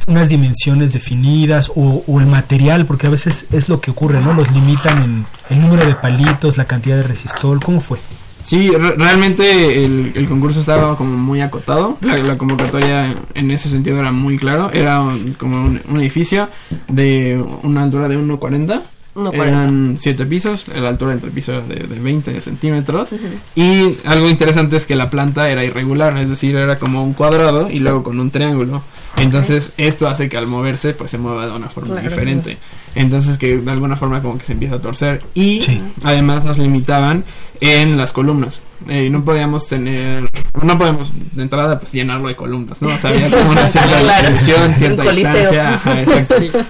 [0.07, 4.33] unas dimensiones definidas o, o, el material, porque a veces es lo que ocurre, ¿no?
[4.33, 7.99] Los limitan en el número de palitos, la cantidad de resistol, ¿cómo fue?
[8.47, 11.99] Sí, realmente el, concurso estaba como muy acotado.
[12.01, 14.71] La, convocatoria en ese sentido era muy claro.
[14.73, 15.03] Era
[15.37, 16.49] como un, edificio
[16.87, 18.83] de una altura de 1,40.
[19.33, 23.15] Eran siete pisos, la altura entre piso era de, de 20 centímetros.
[23.55, 27.71] Y algo interesante es que la planta era irregular, es decir, era como un cuadrado
[27.71, 28.83] y luego con un triángulo.
[29.19, 32.59] Entonces esto hace que al moverse pues se mueva de una forma diferente.
[32.95, 35.23] Entonces que de alguna forma como que se empieza a torcer.
[35.35, 35.61] Y
[36.03, 37.25] además nos limitaban
[37.61, 38.61] en las columnas.
[38.89, 40.31] Eh, no podíamos tener,
[40.65, 42.89] no podemos de entrada pues llenarlo de columnas, ¿no?
[42.89, 45.81] O sea, había como una cierta cierta distancia,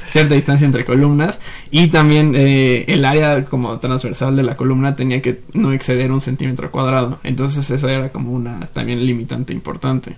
[0.06, 1.40] cierta distancia entre columnas.
[1.70, 6.20] Y también eh, el área como transversal de la columna tenía que no exceder un
[6.20, 7.18] centímetro cuadrado.
[7.22, 10.16] Entonces esa era como una también limitante importante.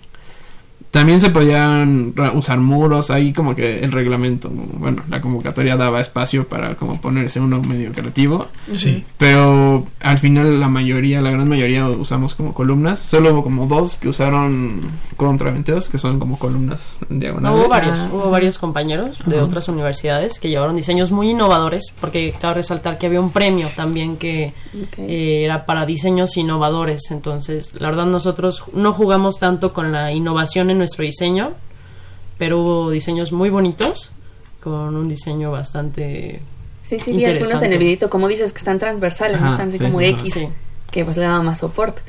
[0.91, 6.49] También se podían usar muros, ahí como que el reglamento, bueno, la convocatoria daba espacio
[6.49, 8.47] para como ponerse uno medio creativo.
[8.73, 9.05] Sí.
[9.19, 12.99] Pero al final la mayoría, la gran mayoría usamos como columnas.
[12.99, 14.81] Solo hubo como dos que usaron
[15.17, 17.61] contraventeos, que son como columnas diagonales.
[17.61, 18.09] hubo varios, ah.
[18.13, 23.07] hubo varios compañeros de otras universidades que llevaron diseños muy innovadores, porque cabe resaltar que
[23.07, 24.55] había un premio también que
[24.97, 27.11] eh, era para diseños innovadores.
[27.11, 31.53] Entonces, la verdad nosotros no jugamos tanto con la innovación en nuestro diseño,
[32.39, 34.11] pero hubo diseños muy bonitos
[34.61, 36.41] con un diseño bastante
[36.89, 40.01] Sí, sí, vi algunos en el videito, como dices, que están transversales, están así como
[40.01, 40.33] X,
[40.91, 42.01] que pues le daba más soporte.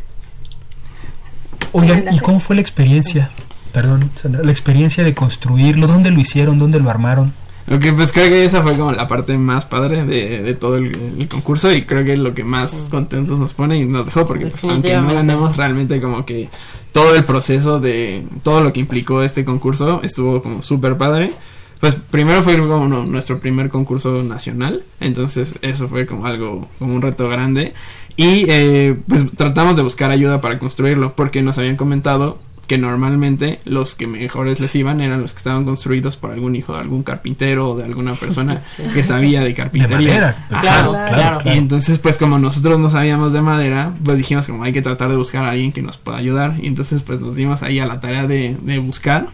[1.74, 3.30] Oigan, ¿y cómo fue la experiencia?
[3.74, 6.60] Perdón, Sandra, la experiencia de construirlo, ¿dónde lo hicieron?
[6.60, 7.34] ¿Dónde lo armaron?
[7.68, 10.78] Lo que pues creo que esa fue como la parte más padre de, de todo
[10.78, 14.26] el, concurso y creo que es lo que más contentos nos pone y nos dejó
[14.26, 16.50] porque pues aunque no ganamos realmente como que
[16.92, 21.32] todo el proceso de todo lo que implicó este concurso estuvo como súper padre.
[21.80, 27.02] Pues primero fue como nuestro primer concurso nacional, entonces eso fue como algo, como un
[27.02, 27.74] reto grande.
[28.18, 32.38] Y eh, pues tratamos de buscar ayuda para construirlo, porque nos habían comentado
[32.70, 36.74] que normalmente los que mejores les iban eran los que estaban construidos por algún hijo
[36.74, 38.62] de algún carpintero o de alguna persona
[38.94, 40.46] que sabía de carpintería.
[40.62, 44.72] claro, claro, Y entonces, pues como nosotros no sabíamos de madera, pues dijimos como hay
[44.72, 46.58] que tratar de buscar a alguien que nos pueda ayudar.
[46.62, 49.30] Y entonces, pues nos dimos ahí a la tarea de, de buscar.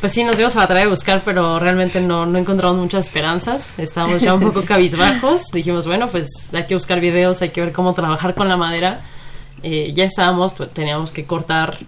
[0.00, 3.08] Pues sí, nos dimos a la tarea de buscar, pero realmente no, no encontramos muchas
[3.08, 3.78] esperanzas.
[3.78, 5.50] Estábamos ya un poco cabizbajos.
[5.52, 9.02] Dijimos, bueno, pues hay que buscar videos, hay que ver cómo trabajar con la madera
[9.62, 11.78] eh, ya estábamos, teníamos que cortar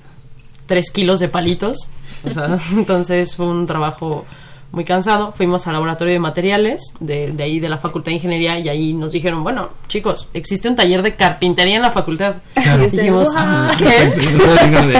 [0.67, 1.91] tres kilos de palitos.
[2.77, 4.27] entonces fue un trabajo
[4.73, 5.33] muy cansado.
[5.37, 8.93] Fuimos al laboratorio de materiales de, de, ahí de la Facultad de Ingeniería y ahí
[8.93, 12.37] nos dijeron, bueno, chicos, existe un taller de carpintería en la facultad.
[12.57, 13.73] Y dijimos, ah,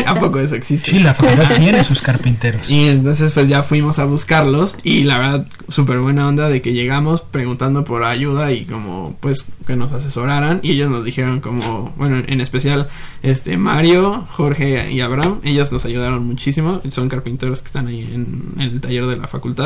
[0.07, 0.91] ¿a poco eso existe?
[0.91, 2.69] Sí, la facultad tiene sus carpinteros.
[2.69, 6.73] Y entonces pues ya fuimos a buscarlos y la verdad súper buena onda de que
[6.73, 11.93] llegamos preguntando por ayuda y como pues que nos asesoraran y ellos nos dijeron como,
[11.97, 12.89] bueno, en especial
[13.23, 18.61] este Mario, Jorge y Abraham, ellos nos ayudaron muchísimo, son carpinteros que están ahí en
[18.61, 19.60] el taller de la facultad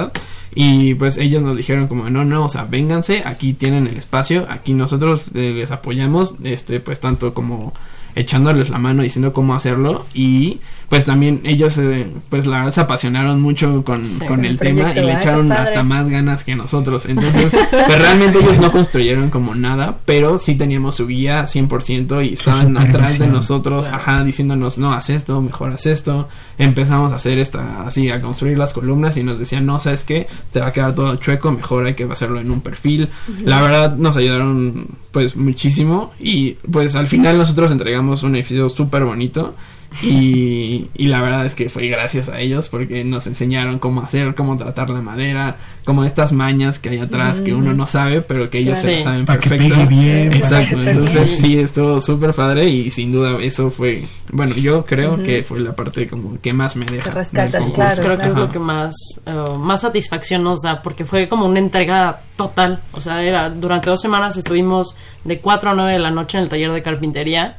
[0.55, 4.47] y pues ellos nos dijeron como no no o sea vénganse aquí tienen el espacio
[4.49, 7.73] aquí nosotros eh, les apoyamos este pues tanto como
[8.15, 10.61] echándoles la mano diciendo cómo hacerlo y
[10.95, 14.05] pues también ellos eh, pues la verdad se apasionaron mucho con,
[14.45, 17.07] el tema y le echaron hasta más ganas que nosotros.
[17.07, 22.35] Entonces pues realmente ellos no construyeron como nada pero sí teníamos su guía 100% y
[22.35, 26.29] estaban atrás de nosotros ajá diciéndonos no haz esto mejor haz esto
[26.59, 30.29] empezamos a hacer esta así a construir las columnas y nos decían no sabes qué
[30.53, 33.09] te va a quedar todo chueco mejor hay que hacerlo en un perfil
[33.45, 39.03] la verdad nos ayudaron pues muchísimo y pues al final nosotros entregamos un edificio súper
[39.03, 39.55] bonito
[40.03, 44.35] y, y, la verdad es que fue gracias a ellos porque nos enseñaron cómo hacer,
[44.35, 48.51] cómo tratar la madera, como estas mañas que hay atrás que uno no sabe, pero
[48.51, 49.87] que ellos se saben perfecto.
[49.87, 55.23] bien, Exacto, entonces sí, estuvo súper padre y sin duda eso fue, bueno, yo creo
[55.23, 57.11] que fue la parte como que más me deja.
[57.11, 58.03] Rescatas, claro.
[58.03, 58.95] Creo que es lo que más,
[59.27, 63.91] uh, más satisfacción nos da porque fue como una entrega total, o sea, era durante
[63.91, 67.59] dos semanas estuvimos de 4 a 9 de la noche en el taller de carpintería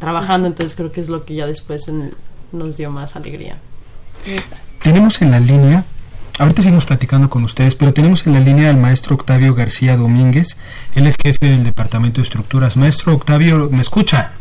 [0.00, 1.90] trabajando, entonces creo que es lo que ya después
[2.52, 3.58] nos dio más alegría.
[4.82, 5.84] Tenemos en la línea,
[6.38, 10.58] ahorita seguimos platicando con ustedes, pero tenemos en la línea al maestro Octavio García Domínguez,
[10.94, 12.76] él es jefe del Departamento de Estructuras.
[12.76, 14.32] Maestro Octavio, ¿me escucha?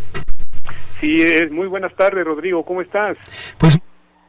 [0.99, 3.17] Sí, es muy buenas tardes, Rodrigo, ¿cómo estás?
[3.57, 3.77] Pues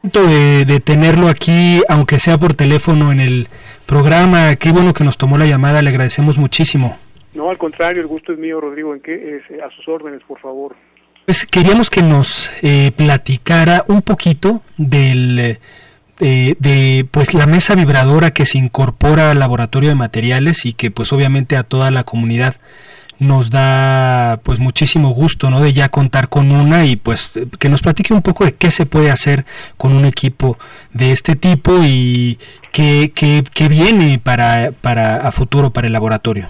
[0.03, 3.47] de, de tenerlo aquí, aunque sea por teléfono en el
[3.85, 6.97] programa, qué bueno que nos tomó la llamada, le agradecemos muchísimo.
[7.33, 10.39] No, al contrario, el gusto es mío, Rodrigo, en que es, a sus órdenes, por
[10.39, 10.75] favor.
[11.25, 15.59] Pues queríamos que nos eh, platicara un poquito del
[16.19, 20.91] eh, de pues la mesa vibradora que se incorpora al laboratorio de materiales y que
[20.91, 22.57] pues obviamente a toda la comunidad
[23.17, 27.81] nos da pues muchísimo gusto no de ya contar con una y pues que nos
[27.81, 29.45] platique un poco de qué se puede hacer
[29.77, 30.59] con un equipo
[30.93, 32.37] de este tipo y
[32.71, 36.49] qué, qué, qué viene para, para a futuro para el laboratorio.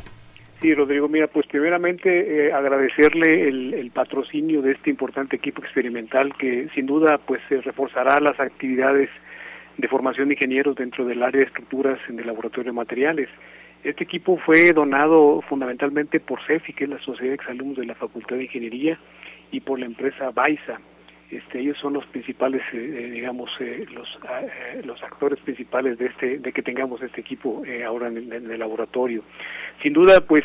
[0.62, 2.10] Sí, Rodrigo, mira, pues primeramente
[2.48, 8.40] eh, agradecerle el, patrocinio de este importante equipo experimental que sin duda pues reforzará las
[8.40, 9.10] actividades
[9.78, 13.28] de formación de ingenieros dentro del área de estructuras en el laboratorio de materiales.
[13.84, 17.96] Este equipo fue donado fundamentalmente por CEFI, que es la Sociedad de Exalumnos de la
[17.96, 19.00] Facultad de Ingeniería,
[19.52, 20.80] y por la empresa Baisa.
[21.32, 24.42] Este, ellos son los principales, eh, eh, digamos, eh, los, ah,
[24.84, 29.24] los actores principales de este, de que tengamos este equipo ahora en el, laboratorio.
[29.82, 30.44] Sin duda, pues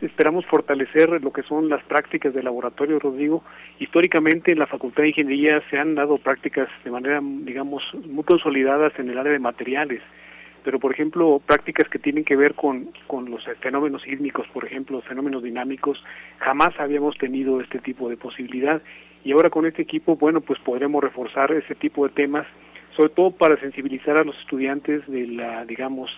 [0.00, 3.44] esperamos fortalecer lo que son las prácticas de laboratorio, Rodrigo.
[3.78, 8.92] Históricamente en la Facultad de Ingeniería se han dado prácticas de manera, digamos, muy consolidadas
[8.98, 10.02] en el área de materiales
[10.64, 15.00] pero por ejemplo prácticas que tienen que ver con, con los fenómenos sísmicos, por ejemplo,
[15.02, 16.02] fenómenos dinámicos,
[16.38, 18.80] jamás habíamos tenido este tipo de posibilidad
[19.24, 22.46] y ahora con este equipo, bueno, pues podremos reforzar ese tipo de temas,
[22.96, 26.10] sobre todo para sensibilizar a los estudiantes de la, digamos,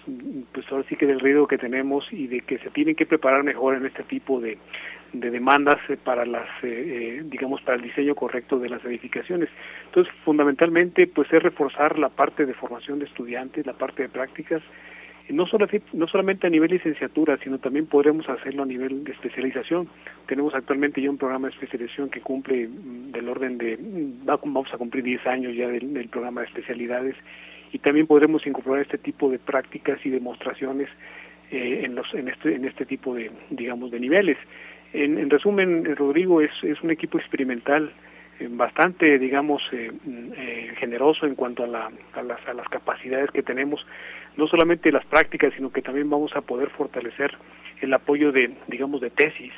[0.53, 3.45] pues ahora sí que del riesgo que tenemos y de que se tienen que preparar
[3.45, 4.59] mejor en este tipo de,
[5.15, 9.49] de demandas eh, para las, eh, eh, digamos, para el diseño correcto de las edificaciones.
[9.87, 14.63] Entonces, fundamentalmente, pues es reforzar la parte de formación de estudiantes, la parte de prácticas,
[15.31, 19.89] no, solo, no solamente a nivel licenciatura, sino también podremos hacerlo a nivel de especialización.
[20.27, 24.69] Tenemos actualmente ya un programa de especialización que cumple mm, del orden de, mm, vamos
[24.73, 27.17] a cumplir 10 años ya del, programa de especialidades
[27.73, 30.89] y también podremos incorporar este tipo de prácticas y demostraciones
[31.51, 34.37] eh, en, los, en, este, en este tipo de, digamos, de niveles.
[34.93, 37.91] En, en resumen, Rodrigo es, es un equipo experimental
[38.51, 43.31] bastante, digamos, eh, mm, eh, generoso en cuanto a, la, a, las, a las capacidades
[43.31, 43.85] que tenemos
[44.37, 47.33] no solamente las prácticas, sino que también vamos a poder fortalecer
[47.81, 49.53] el apoyo de, digamos, de tesis,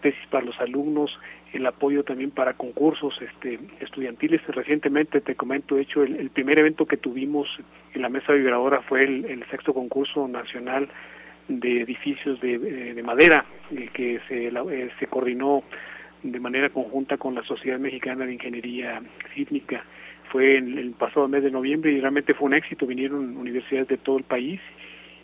[0.00, 1.18] tesis para los alumnos,
[1.52, 4.44] el apoyo también para concursos este, estudiantiles.
[4.48, 7.48] Recientemente, te comento, de hecho, el, primer evento que tuvimos
[7.92, 10.88] en la mesa vibradora fue el, sexto concurso nacional
[11.48, 12.58] de edificios de,
[12.94, 13.44] de madera,
[13.92, 15.62] que se, eh, se coordinó
[16.24, 19.00] de manera conjunta con la Sociedad Mexicana de Ingeniería
[19.34, 19.84] Sísmica
[20.30, 22.86] fue en el pasado mes de noviembre y realmente fue un éxito.
[22.86, 24.60] Vinieron universidades de todo el país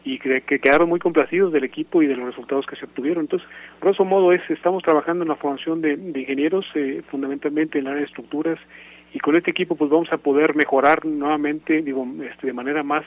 [0.04, 3.24] y que, quedaron muy complacidos del equipo y de los resultados que se obtuvieron.
[3.24, 3.48] Entonces,
[3.80, 8.00] grosso modo, es estamos trabajando en la formación de, ingenieros, eh, fundamentalmente en el área
[8.00, 8.58] de estructuras,
[9.12, 13.04] y con este equipo pues vamos a poder mejorar nuevamente, digo, este, de manera más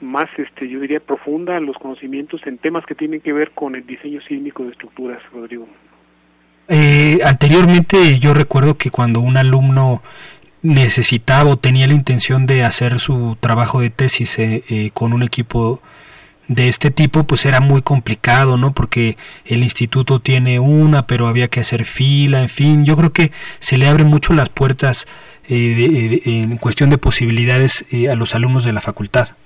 [0.00, 3.86] más este yo diría profunda los conocimientos en temas que tienen que ver con el
[3.86, 5.68] diseño sísmico de estructuras, Rodrigo.
[6.68, 10.02] Eh, anteriormente yo recuerdo que cuando un alumno
[10.62, 15.22] necesitaba o tenía la intención de hacer su trabajo de tesis eh, eh, con un
[15.22, 15.82] equipo
[16.48, 21.48] de este tipo pues era muy complicado no porque el instituto tiene una pero había
[21.48, 22.84] que hacer fila en fin.
[22.86, 25.06] Yo creo que se le abren mucho las puertas
[25.48, 29.36] eh, en cuestión de posibilidades a los alumnos de la facultad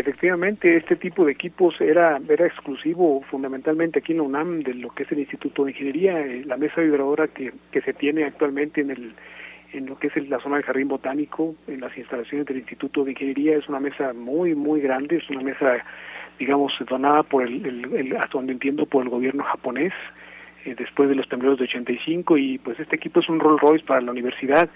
[0.00, 4.90] efectivamente este tipo de equipos era era exclusivo fundamentalmente aquí en la UNAM de lo
[4.90, 8.90] que es el Instituto de Ingeniería la mesa vibradora que, que se tiene actualmente en
[8.90, 9.14] el
[9.72, 13.12] en lo que es la zona del jardín botánico, en las instalaciones del Instituto de
[13.12, 13.56] Ingeniería.
[13.56, 15.84] Es una mesa muy, muy grande, es una mesa,
[16.38, 19.92] digamos, donada por el, hasta donde entiendo, por el gobierno japonés,
[20.64, 23.84] eh, después de los temblores de 85, y pues este equipo es un Rolls Royce
[23.84, 24.68] para la universidad.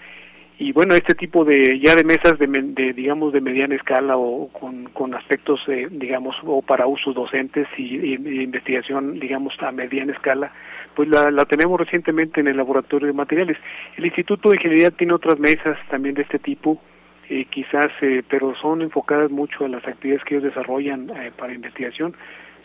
[0.63, 4.89] Y bueno, este tipo de ya de mesas de, digamos de mediana escala o con,
[4.93, 10.51] con aspectos eh, digamos o para usos docentes y, investigación digamos a mediana escala
[10.95, 13.57] pues la, la tenemos recientemente en el laboratorio de materiales.
[13.97, 16.79] El Instituto de Ingeniería tiene otras mesas también de este tipo,
[17.27, 21.55] eh, quizás, eh, pero son enfocadas mucho a las actividades que ellos desarrollan eh, para
[21.55, 22.13] investigación.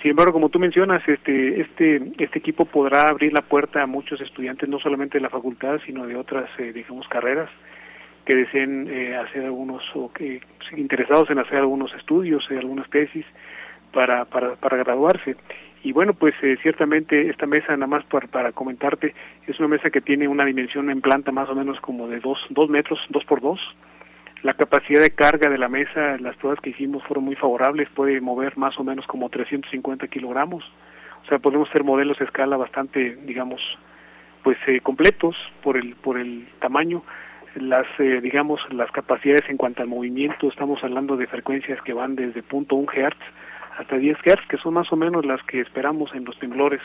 [0.03, 4.21] Sin embargo, como tú mencionas, este, este, este equipo podrá abrir la puerta a muchos
[4.21, 7.49] estudiantes, no solamente de la facultad, sino de otras, digamos, carreras
[8.27, 10.41] que deseen hacer algunos o que
[10.77, 13.25] interesados en hacer algunos estudios, algunas tesis
[13.93, 15.37] para, para, para graduarse.
[15.83, 19.15] Y bueno, pues eh, ciertamente esta mesa, nada más para, para comentarte,
[19.47, 22.39] es una mesa que tiene una dimensión en planta más o menos como de dos,
[22.51, 23.61] dos metros, dos por dos.
[24.43, 28.21] La capacidad de carga de la mesa, las pruebas que hicimos fueron muy favorables, puede
[28.21, 30.65] mover más o menos como 350 kilogramos.
[31.25, 33.61] O sea, podemos hacer modelos a escala bastante, digamos,
[34.43, 37.03] pues eh, completos por el, por el tamaño.
[37.57, 42.15] Las, eh, digamos, las capacidades en cuanto al movimiento, estamos hablando de frecuencias que van
[42.15, 43.17] desde punto .1 Hz
[43.79, 46.81] hasta 10 Hz, que son más o menos las que esperamos en los temblores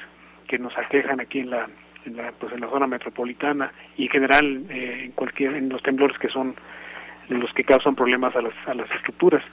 [0.48, 1.68] que nos aquejan aquí en la,
[2.06, 5.82] en la, pues en la zona metropolitana y en general eh, en cualquier en los
[5.84, 6.56] temblores que son
[7.30, 9.44] los que causan problemas a las, a las estructuras.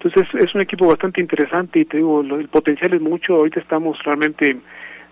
[0.00, 3.98] Entonces es, un equipo bastante interesante y te digo, el potencial es mucho, ahorita estamos
[4.04, 4.56] realmente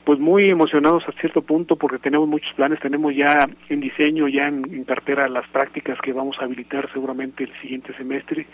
[0.07, 4.47] pues muy emocionados a cierto punto porque tenemos muchos planes, tenemos ya en diseño, ya
[4.47, 8.47] en, cartera las prácticas que vamos a habilitar seguramente el siguiente semestre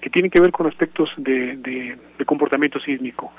[0.00, 3.32] que tienen que ver con aspectos de, de, comportamiento sísmico.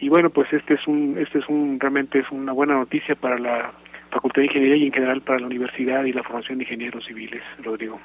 [0.00, 3.36] Y bueno, pues este es un, este es un, realmente es una buena noticia para
[3.36, 3.72] la
[4.12, 7.42] Facultad de Ingeniería y en general para la universidad y la formación de ingenieros civiles,
[7.64, 7.98] Rodrigo.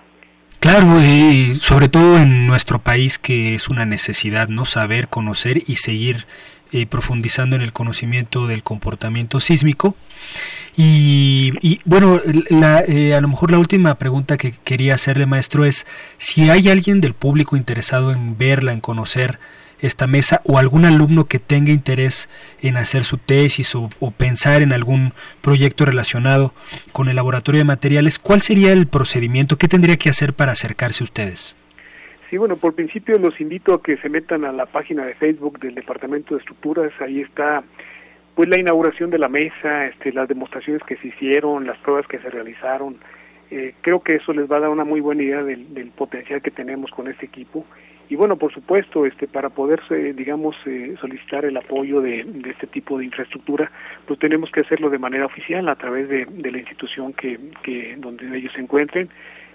[0.60, 4.66] Claro, y sobre todo en nuestro país que es una necesidad, ¿no?
[4.66, 6.26] Saber, conocer y seguir
[6.74, 9.96] eh, profundizando en el conocimiento del comportamiento sísmico.
[10.76, 12.20] Y, bueno,
[12.50, 15.86] la, eh, a lo mejor la última pregunta que quería hacerle, maestro, es
[16.18, 19.38] si hay alguien del público interesado en verla, en conocer
[19.82, 22.28] esta mesa, o algún alumno que tenga interés
[22.60, 26.56] en hacer su tesis o, pensar en algún proyecto relacionado
[26.92, 29.60] con el laboratorio de materiales, ¿cuál sería el procedimiento?
[29.60, 31.56] ¿Qué tendría que hacer para acercarse a ustedes?
[32.34, 35.60] Sí, bueno, por principio los invito a que se metan a la página de Facebook
[35.60, 37.64] del Departamento de Estructuras, ahí está
[38.34, 42.18] pues la inauguración de la mesa, este, las demostraciones que se hicieron, las pruebas que
[42.18, 42.98] se realizaron,
[43.52, 46.50] Eh, creo que eso les va a dar una muy buena idea del, potencial que
[46.50, 47.68] tenemos con este equipo.
[48.10, 49.80] Y bueno por supuesto este para poder
[50.16, 53.72] digamos eh, solicitar el apoyo de, este tipo de infraestructura
[54.08, 58.26] pues tenemos que hacerlo de manera oficial a través de, la institución que, que donde
[58.36, 59.10] ellos se encuentren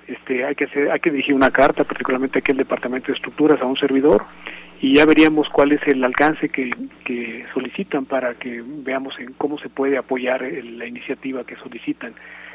[0.09, 3.61] este hay que hacer hay que dirigir una carta particularmente aquí al departamento de estructuras
[3.61, 4.24] a un servidor
[4.80, 6.70] y ya veríamos cuál es el alcance que,
[7.52, 12.14] solicitan para que veamos en cómo se puede apoyar la iniciativa que solicitan.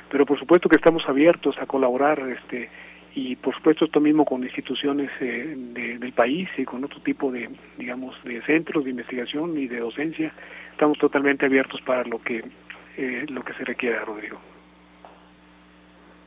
[0.09, 2.69] Pero por supuesto que estamos abiertos a colaborar este
[3.15, 5.53] y por supuesto esto mismo con instituciones eh,
[5.99, 10.31] del país y con otro tipo de digamos de centros de investigación y de docencia.
[10.71, 12.43] Estamos totalmente abiertos para lo que
[12.97, 14.39] eh, lo que se requiera Rodrigo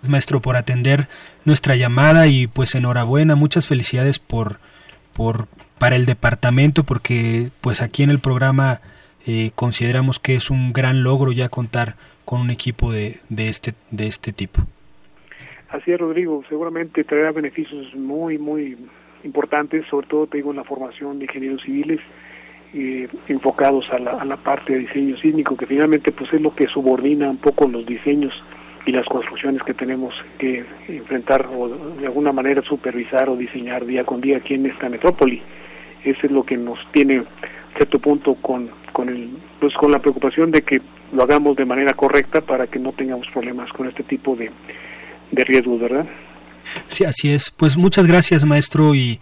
[0.09, 1.09] maestro por atender
[1.45, 4.59] nuestra llamada y pues enhorabuena muchas felicidades por
[5.13, 5.47] por
[5.79, 8.81] para el departamento porque pues aquí en el programa
[9.27, 13.75] eh, consideramos que es un gran logro ya contar con un equipo de, de, este,
[13.91, 14.63] de este tipo.
[15.69, 16.45] Así es, Rodrigo.
[16.49, 18.77] Seguramente traerá beneficios muy, muy
[19.25, 22.01] importantes, sobre todo, te digo, en la formación de ingenieros civiles
[22.75, 26.55] eh, enfocados a la, a la parte de diseño sísmico, que finalmente pues es lo
[26.55, 28.33] que subordina un poco los diseños
[28.87, 34.05] y las construcciones que tenemos que enfrentar o de alguna manera supervisar o diseñar día
[34.05, 35.43] con día aquí en esta metrópoli.
[36.05, 37.25] Eso es lo que nos tiene
[37.77, 39.29] cierto punto con con el
[39.61, 40.81] pues con la preocupación de que
[41.13, 44.51] lo hagamos de manera correcta para que no tengamos problemas con este tipo de,
[45.33, 46.07] de riesgos, ¿verdad?
[46.89, 47.51] Sí, así es.
[47.51, 49.21] Pues muchas gracias, maestro, y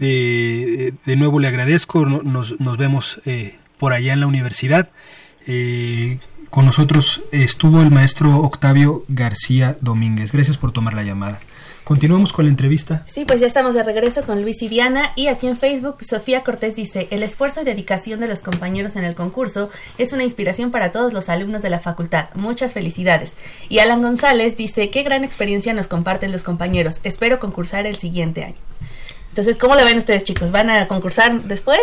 [0.00, 2.04] eh, de nuevo le agradezco.
[2.04, 4.90] Nos, nos vemos eh, por allá en la universidad.
[5.46, 6.18] Eh,
[6.52, 10.32] con nosotros estuvo el maestro Octavio García Domínguez.
[10.32, 11.40] Gracias por tomar la llamada.
[11.82, 13.06] Continuamos con la entrevista.
[13.10, 16.44] Sí, pues ya estamos de regreso con Luis y Diana y aquí en Facebook Sofía
[16.44, 20.70] Cortés dice, el esfuerzo y dedicación de los compañeros en el concurso es una inspiración
[20.70, 22.26] para todos los alumnos de la facultad.
[22.34, 23.32] Muchas felicidades.
[23.70, 27.00] Y Alan González dice, qué gran experiencia nos comparten los compañeros.
[27.02, 28.60] Espero concursar el siguiente año.
[29.30, 30.50] Entonces, ¿cómo lo ven ustedes chicos?
[30.50, 31.80] ¿Van a concursar después?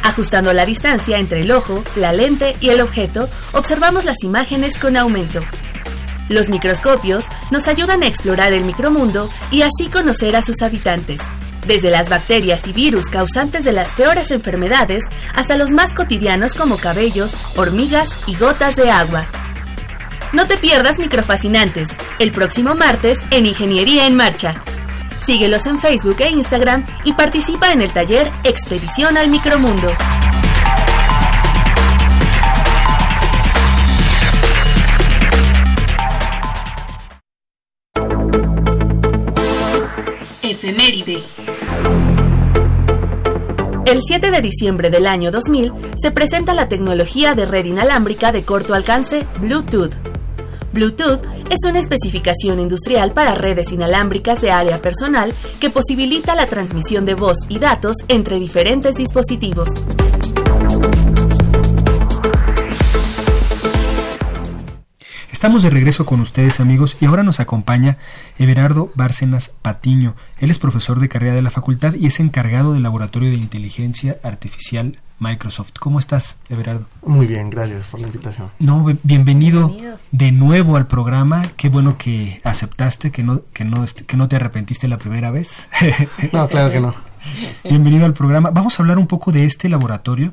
[0.02, 4.96] Ajustando la distancia entre el ojo, la lente y el objeto, observamos las imágenes con
[4.96, 5.40] aumento.
[6.28, 11.20] Los microscopios nos ayudan a explorar el micromundo y así conocer a sus habitantes,
[11.66, 15.04] desde las bacterias y virus causantes de las peores enfermedades
[15.34, 19.26] hasta los más cotidianos como cabellos, hormigas y gotas de agua.
[20.30, 24.62] No te pierdas Microfascinantes, el próximo martes en Ingeniería en Marcha.
[25.24, 29.90] Síguelos en Facebook e Instagram y participa en el taller Expedición al Micromundo.
[40.42, 41.22] Efeméride.
[43.86, 48.44] El 7 de diciembre del año 2000 se presenta la tecnología de red inalámbrica de
[48.44, 50.07] corto alcance Bluetooth.
[50.72, 57.04] Bluetooth es una especificación industrial para redes inalámbricas de área personal que posibilita la transmisión
[57.04, 59.68] de voz y datos entre diferentes dispositivos.
[65.32, 67.96] Estamos de regreso con ustedes amigos y ahora nos acompaña
[68.40, 70.16] Everardo Bárcenas Patiño.
[70.40, 74.18] Él es profesor de carrera de la facultad y es encargado del Laboratorio de Inteligencia
[74.24, 75.72] Artificial Microsoft.
[75.78, 76.86] ¿Cómo estás, Everardo?
[77.02, 78.48] Muy bien, gracias por la invitación.
[78.58, 79.76] No, bienvenido,
[80.12, 81.42] de nuevo al programa.
[81.56, 85.68] Qué bueno que aceptaste, que no, que no, que no te arrepentiste la primera vez.
[86.32, 86.94] no, claro que no.
[87.64, 88.50] Bienvenido al programa.
[88.50, 90.32] Vamos a hablar un poco de este laboratorio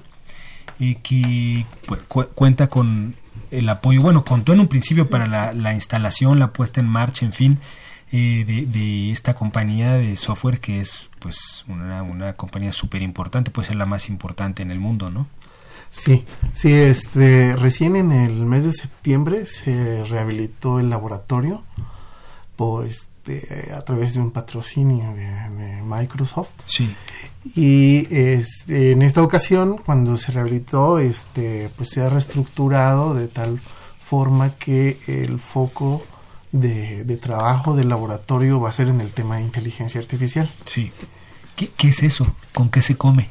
[0.79, 1.65] eh, que
[2.33, 3.15] cuenta con
[3.51, 7.25] el apoyo, bueno, contó en un principio para la, la instalación, la puesta en marcha,
[7.25, 7.59] en fin,
[8.15, 13.67] eh, de, esta compañía de software que es pues una, una compañía súper importante, puede
[13.67, 15.27] ser la más importante en el mundo, ¿no?
[15.91, 21.63] Sí, sí, este, recién en el mes de septiembre se rehabilitó el laboratorio
[22.55, 26.49] por este, a través de un patrocinio de, Microsoft.
[26.65, 26.95] Sí.
[27.55, 33.59] Y este, en esta ocasión, cuando se rehabilitó, este, pues se ha reestructurado de tal
[34.03, 36.03] forma que el foco
[36.55, 40.49] de, trabajo del laboratorio va a ser en el tema de inteligencia artificial.
[40.65, 40.91] Sí.
[41.55, 42.35] ¿Qué, es eso?
[42.53, 43.29] ¿Con qué se come?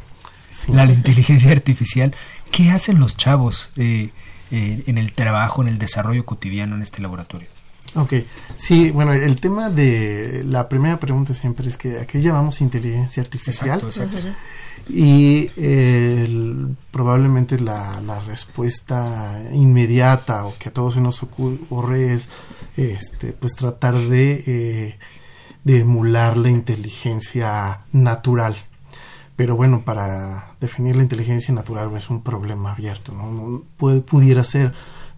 [0.69, 2.15] La, inteligencia artificial.
[2.51, 4.11] ¿Qué hacen los chavos eh,
[4.51, 7.49] eh, en el trabajo, en el desarrollo cotidiano en este laboratorio?
[7.97, 8.15] Ok,
[8.57, 13.23] sí, bueno, el tema de la primera pregunta siempre es que ¿a qué llamamos inteligencia
[13.23, 13.81] artificial?
[13.81, 14.39] Exacto, exacto.
[14.89, 15.49] Y
[16.91, 22.29] probablemente la, la, respuesta inmediata o que a todos se nos ocurre es
[22.77, 24.99] este, pues tratar de, eh,
[25.65, 28.57] de emular la inteligencia natural.
[29.37, 33.65] Pero bueno, para definir la inteligencia natural es un problema abierto, ¿no?
[33.77, 34.73] Puede, pudiera ser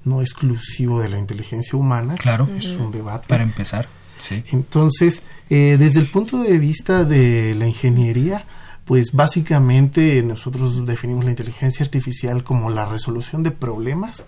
[0.04, 2.14] no exclusivo de la inteligencia humana.
[2.14, 2.48] Claro.
[2.56, 3.26] Es un debate.
[3.28, 4.42] Para empezar, sí.
[4.52, 8.44] Entonces, eh, desde el punto de vista de la ingeniería,
[8.86, 14.24] pues básicamente nosotros definimos la inteligencia artificial como la resolución de problemas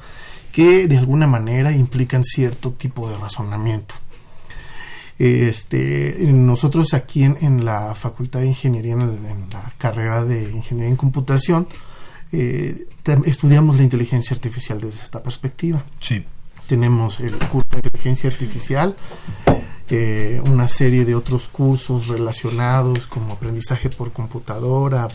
[0.52, 3.94] que de alguna manera implican cierto tipo de razonamiento.
[5.18, 11.68] Este, nosotros aquí en, la Facultad de Ingeniería, en, la carrera de Ingeniería en Computación,
[12.32, 12.86] eh,
[13.24, 15.84] estudiamos la inteligencia artificial desde esta perspectiva.
[16.00, 16.24] Sí.
[16.68, 18.96] Tenemos el curso de inteligencia artificial,
[19.90, 25.08] eh, una serie de otros cursos relacionados como aprendizaje por computadora,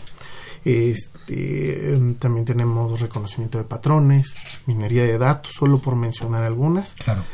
[0.64, 4.34] este, em, también tenemos reconocimiento de patrones,
[4.66, 6.94] minería de datos, solo por mencionar algunas.
[6.94, 7.24] Claro.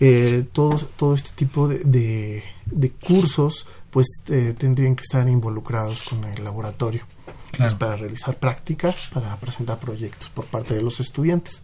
[0.00, 6.42] Eh, todo, este tipo de, de, cursos pues eh, tendrían que estar involucrados con el
[6.42, 7.04] laboratorio
[7.56, 11.62] pues, para realizar prácticas, para presentar proyectos por parte de los estudiantes.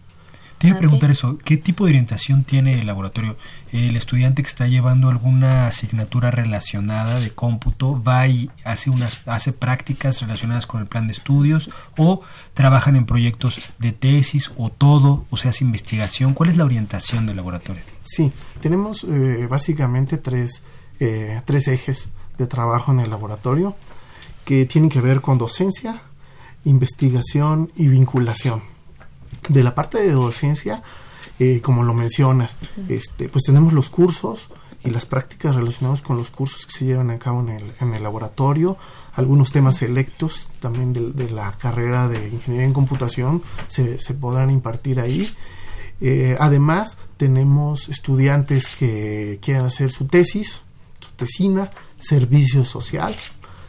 [0.61, 3.38] Te iba a preguntar eso, ¿qué tipo de orientación tiene el laboratorio?
[3.72, 9.54] ¿El estudiante que está llevando alguna asignatura relacionada de cómputo va y hace, unas, hace
[9.54, 12.20] prácticas relacionadas con el plan de estudios o
[12.52, 16.34] trabajan en proyectos de tesis o todo, o sea, hace investigación?
[16.34, 17.82] ¿Cuál es la orientación del laboratorio?
[18.02, 18.30] Sí,
[18.61, 20.61] tenemos eh, básicamente tres,
[20.98, 23.76] eh, tres ejes de trabajo en el laboratorio
[24.44, 26.02] que tienen que ver con docencia,
[26.64, 28.61] investigación y vinculación
[29.49, 30.82] de la parte de docencia,
[31.38, 34.51] eh, como lo mencionas, este, pues tenemos los cursos
[34.82, 37.95] y las prácticas relacionadas con los cursos que se llevan a cabo en el, en
[37.95, 38.76] el laboratorio,
[39.14, 45.01] algunos temas selectos también de, la carrera de ingeniería en computación se, se podrán impartir
[45.01, 45.34] ahí.
[46.01, 50.62] Eh, además, tenemos estudiantes que quieren hacer su tesis,
[50.99, 53.14] su tesina, servicio social,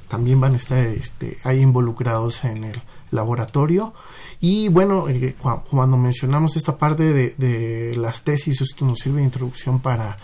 [0.08, 2.82] también van a estar este, ahí involucrados en el
[3.12, 3.94] laboratorio
[4.40, 5.36] y bueno, eh,
[5.70, 10.18] cuando mencionamos esta parte de, las tesis, esto nos sirve de introducción para,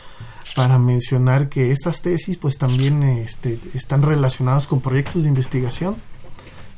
[0.55, 5.95] para mencionar que estas tesis pues también este, están relacionadas con proyectos de investigación.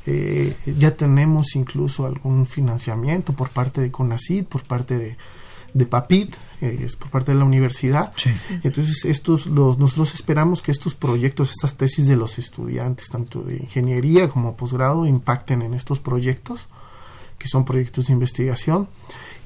[0.06, 5.16] Eh, ya tenemos incluso algún financiamiento por parte de CONACID, por parte de,
[5.74, 8.12] de PAPIT, eh, es por parte de la universidad.
[8.62, 13.56] Entonces, estos, los, nosotros esperamos que estos proyectos, estas tesis de los estudiantes, tanto de
[13.56, 16.66] ingeniería como posgrado, impacten en estos proyectos
[17.40, 18.86] que son proyectos de investigación.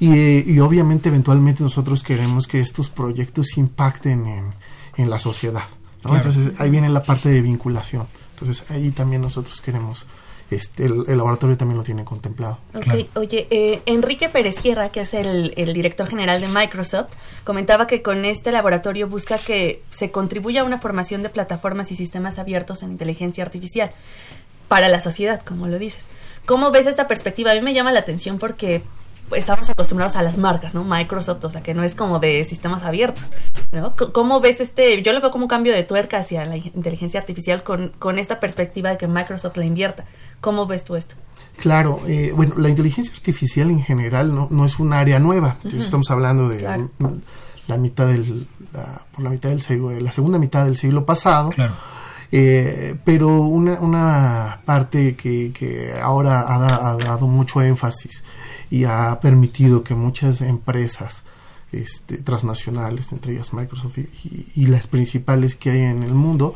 [0.00, 4.52] Y, obviamente eventualmente nosotros queremos que estos proyectos impacten
[4.96, 5.64] en, la sociedad.
[6.04, 8.06] Entonces ahí viene la parte de vinculación.
[8.34, 10.06] Entonces ahí también nosotros queremos,
[10.50, 12.58] este, el, laboratorio también lo tiene contemplado.
[13.14, 17.12] Oye, eh, Enrique Pérez Sierra, que es el, el, director general de Microsoft,
[17.44, 21.96] comentaba que con este laboratorio busca que se contribuya a una formación de plataformas y
[21.96, 23.90] sistemas abiertos en inteligencia artificial
[24.68, 26.04] para la sociedad, como lo dices.
[26.46, 27.52] ¿Cómo ves esta perspectiva?
[27.52, 28.82] A mí me llama la atención porque
[29.32, 30.84] estamos acostumbrados a las marcas, ¿no?
[30.84, 33.30] Microsoft, o sea, que no es como de sistemas abiertos,
[33.72, 33.94] ¿no?
[33.96, 35.02] ¿Cómo ves este?
[35.02, 38.40] Yo lo veo como un cambio de tuerca hacia la inteligencia artificial con, con esta
[38.40, 40.04] perspectiva de que Microsoft la invierta.
[40.40, 41.16] ¿Cómo ves tú esto?
[41.58, 45.56] Claro, eh, bueno, la inteligencia artificial en general no, no es un área nueva.
[45.64, 46.62] Estamos hablando de
[47.66, 48.46] la, mitad del,
[49.12, 51.50] por la mitad del siglo, la segunda mitad del siglo pasado.
[51.50, 51.74] Claro
[52.36, 58.24] Eh, pero una, una parte que, que ahora ha, dado mucho énfasis
[58.74, 61.22] y ha permitido que muchas empresas
[61.70, 66.54] este, transnacionales, entre ellas Microsoft y, las principales que hay en el mundo,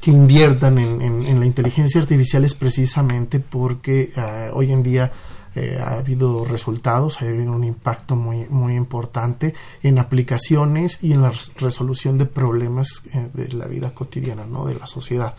[0.00, 5.10] que inviertan en, la inteligencia artificial es precisamente porque eh, hoy en día
[5.56, 9.52] eh, ha habido resultados, ha habido un impacto muy, muy importante
[9.82, 14.66] en aplicaciones y en la resolución de problemas eh, de la vida cotidiana, ¿no?
[14.66, 15.34] de la sociedad.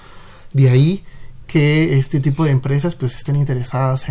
[0.51, 1.05] De ahí
[1.45, 4.07] que este tipo de empresas pues estén interesadas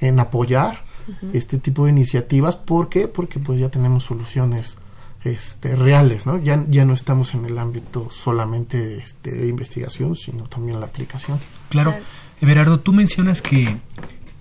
[0.00, 0.87] en apoyar
[1.32, 2.56] este tipo de iniciativas.
[2.56, 3.08] ¿Por qué?
[3.08, 4.76] Porque pues ya tenemos soluciones
[5.24, 6.38] este, reales, ¿no?
[6.38, 11.38] Ya, ya no estamos en el ámbito solamente este, de investigación, sino también la aplicación.
[11.68, 11.94] Claro.
[12.40, 13.78] Everardo, tú mencionas que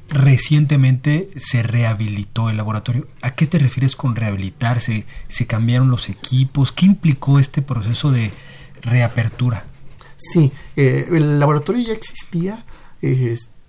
[0.10, 3.08] recientemente se rehabilitó el laboratorio.
[3.22, 5.06] ¿A qué te refieres con rehabilitarse?
[5.28, 6.72] ¿Se cambiaron los equipos?
[6.72, 8.32] ¿Qué implicó este proceso de
[8.82, 9.66] reapertura?
[10.18, 12.66] Sí, eh, el laboratorio ya existía,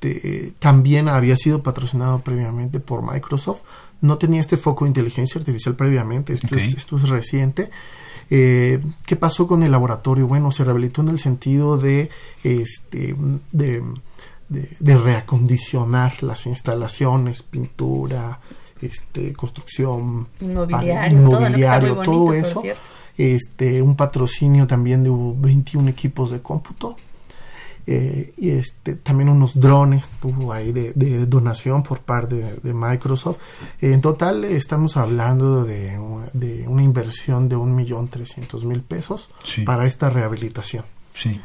[0.01, 3.61] este, también había sido patrocinado previamente por Microsoft,
[4.01, 7.70] no tenía este foco de inteligencia artificial previamente, esto, es, esto es reciente.
[8.30, 10.26] Eh, ¿Qué pasó con el laboratorio?
[10.26, 12.11] Bueno, se rehabilitó en el sentido de,
[12.44, 13.16] este,
[13.53, 13.82] de
[14.49, 18.40] de, reacondicionar las instalaciones, pintura,
[18.80, 22.62] este, construcción, inmobiliario, todo, eso.
[23.18, 26.96] Este, un patrocinio también de 21 equipos de cómputo.
[27.91, 30.93] Eh, y este, también unos drones hubo ahí de,
[31.24, 33.39] donación por parte de, Microsoft.
[33.80, 35.99] en total estamos hablando de,
[36.34, 39.30] de una inversión de un millón trescientos mil pesos
[39.64, 40.84] para esta rehabilitación.
[41.14, 41.41] Sí.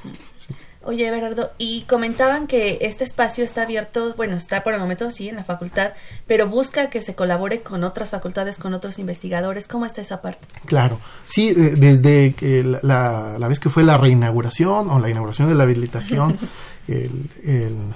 [0.85, 5.29] Oye, Berardo, y comentaban que este espacio está abierto, bueno, está por el momento sí
[5.29, 5.93] en la facultad,
[6.27, 9.67] pero busca que se colabore con otras facultades, con otros investigadores.
[9.67, 10.45] ¿Cómo está esa parte?
[10.65, 12.33] Claro, sí, eh, desde
[12.81, 16.37] la, la, vez que fue la reinauguración o la inauguración de la habilitación,
[16.87, 17.93] el,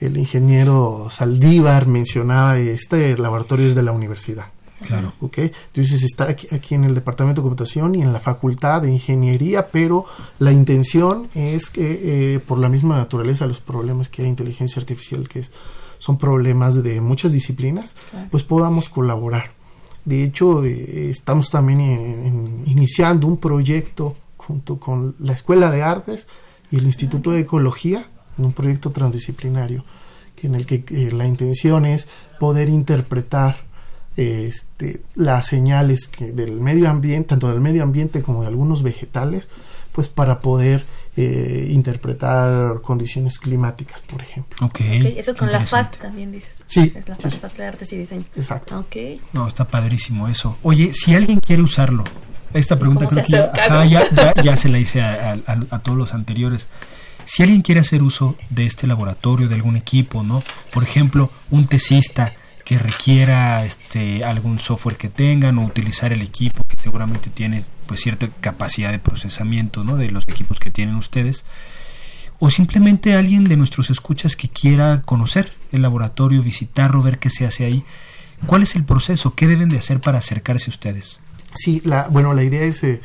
[0.00, 4.46] el ingeniero Saldívar mencionaba este laboratorio es de la universidad.
[4.86, 5.12] Claro.
[5.20, 5.38] ¿ok?
[5.38, 9.66] Entonces está aquí, aquí, en el departamento de computación y en la facultad de ingeniería,
[9.66, 10.04] pero
[10.38, 15.28] la intención es que eh, por la misma naturaleza los problemas que hay inteligencia artificial,
[15.28, 15.50] que es,
[15.98, 17.96] son problemas de muchas disciplinas,
[18.30, 19.50] pues podamos colaborar.
[20.04, 26.26] De hecho, eh, estamos también iniciando un proyecto junto con la Escuela de Artes
[26.70, 28.06] y el Instituto de Ecología,
[28.38, 29.84] en un proyecto transdisciplinario,
[30.42, 32.08] en el que eh, la intención es
[32.38, 33.67] poder interpretar
[34.18, 39.48] este, las señales que del medio ambiente, tanto del medio ambiente como de algunos vegetales,
[39.92, 44.66] pues para poder eh, interpretar condiciones climáticas, por ejemplo.
[44.66, 45.14] Okay.
[45.16, 46.56] Eso con la FAT también dices.
[46.66, 46.92] Sí.
[46.96, 48.24] Es la FAT, de Artes y Diseño.
[48.34, 48.80] Exacto.
[48.80, 49.20] Okay.
[49.32, 50.58] No, está padrísimo eso.
[50.64, 52.02] Oye, si alguien quiere usarlo,
[52.54, 55.38] esta pregunta creo que ya, ya, se la hice a,
[55.70, 56.68] a, todos los anteriores.
[57.24, 60.42] Si alguien quiere hacer uso de este laboratorio, de algún equipo, ¿no?
[60.72, 62.34] Por ejemplo, un tesista
[62.68, 68.02] que requiera este algún software que tengan o utilizar el equipo que seguramente tiene pues
[68.02, 69.96] cierta capacidad de procesamiento ¿no?
[69.96, 71.46] de los equipos que tienen ustedes
[72.38, 77.46] o simplemente alguien de nuestros escuchas que quiera conocer el laboratorio, visitarlo, ver qué se
[77.46, 77.84] hace ahí.
[78.44, 79.34] ¿Cuál es el proceso?
[79.34, 81.22] ¿Qué deben de hacer para acercarse a ustedes?
[81.54, 83.00] Sí, la, bueno, la idea es, eh,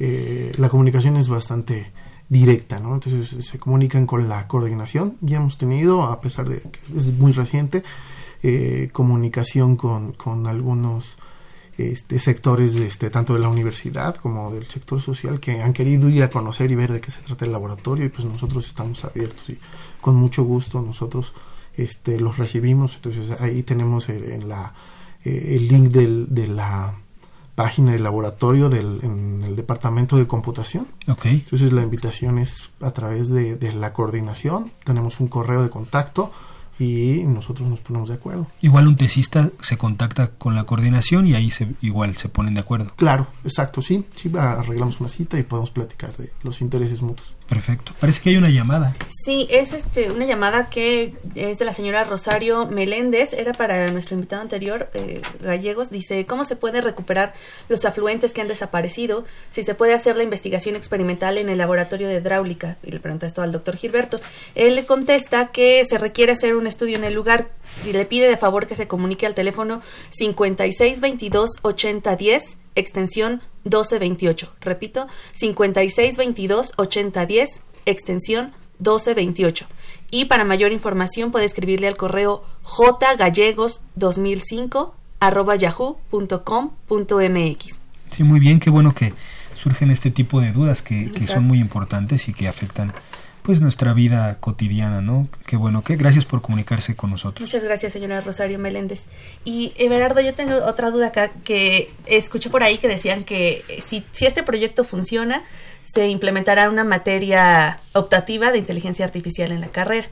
[0.00, 1.92] eh, la comunicación es bastante
[2.28, 2.94] directa, ¿no?
[2.94, 5.16] Entonces se comunican con la coordinación.
[5.20, 7.84] Ya hemos tenido, a pesar de que es muy reciente,
[8.46, 11.16] eh, comunicación con, con algunos
[11.78, 16.22] este, sectores este, tanto de la universidad como del sector social que han querido ir
[16.22, 19.48] a conocer y ver de qué se trata el laboratorio y pues nosotros estamos abiertos
[19.48, 19.58] y
[20.02, 21.32] con mucho gusto nosotros
[21.74, 24.74] este, los recibimos entonces ahí tenemos el, en la,
[25.24, 26.96] eh, el link del, de la
[27.54, 30.88] página del laboratorio del, en el departamento de computación.
[31.06, 34.70] Entonces la invitación es a través de, de la coordinación.
[34.84, 36.32] Tenemos un correo de contacto
[36.78, 38.46] y nosotros nos ponemos de acuerdo.
[38.60, 42.60] Igual un tesista se contacta con la coordinación y ahí se, igual se ponen de
[42.60, 42.92] acuerdo.
[42.96, 47.34] Claro, exacto, sí, sí, arreglamos una cita y podemos platicar de los intereses mutuos.
[47.48, 47.92] Perfecto.
[48.00, 48.94] Parece que hay una llamada.
[49.08, 54.14] Sí, es este una llamada que es de la señora Rosario Meléndez, era para nuestro
[54.14, 57.34] invitado anterior, eh, Gallegos, dice, ¿cómo se puede recuperar
[57.68, 59.24] los afluentes que han desaparecido?
[59.50, 62.78] Si se puede hacer la investigación experimental en el laboratorio de hidráulica.
[62.82, 64.20] Y le pregunta esto al doctor Gilberto.
[64.54, 67.48] Él le contesta que se requiere hacer un estudio en el lugar
[67.86, 74.52] y le pide de favor que se comunique al teléfono 5622 8010 extensión 1228.
[74.60, 79.66] Repito, 5622 8010 extensión 1228.
[80.10, 87.78] Y para mayor información puede escribirle al correo jgallegos2005 arroba yahoo.com.mx.
[88.10, 89.14] Sí, muy bien, qué bueno que
[89.54, 92.92] surgen este tipo de dudas que, que son muy importantes y que afectan
[93.44, 95.28] pues nuestra vida cotidiana, ¿no?
[95.46, 97.42] Qué bueno, que gracias por comunicarse con nosotros.
[97.42, 99.04] Muchas gracias, señora Rosario Meléndez.
[99.44, 103.82] Y Everardo, yo tengo otra duda acá que escuché por ahí que decían que eh,
[103.86, 105.42] si, si este proyecto funciona,
[105.82, 110.08] se implementará una materia optativa de inteligencia artificial en la carrera.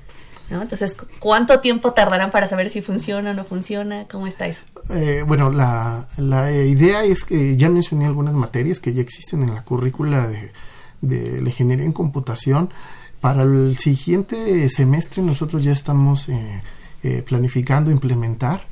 [0.50, 4.04] Entonces, ¿cuánto tiempo tardarán para saber si funciona o no funciona?
[4.10, 4.60] ¿Cómo está eso?
[4.90, 9.54] Eh, bueno, la, la, idea es que ya mencioné algunas materias que ya existen en
[9.54, 10.52] la currícula de,
[11.00, 12.68] de la ingeniería en computación.
[13.22, 16.62] Para el siguiente semestre nosotros ya estamos eh,
[17.02, 18.66] eh, planificando implementar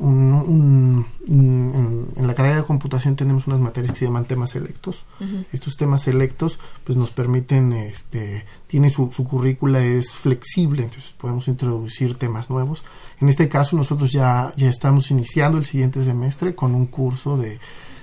[0.00, 5.04] un, en, la carrera de computación tenemos unas materias que se llaman temas selectos.
[5.52, 11.48] Estos temas selectos pues nos permiten, este, tiene su, su currícula es flexible, entonces podemos
[11.48, 12.82] introducir temas nuevos.
[13.20, 17.60] En este caso nosotros ya, ya estamos iniciando el siguiente semestre con un curso de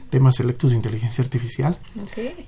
[0.09, 1.77] temas selectos de inteligencia artificial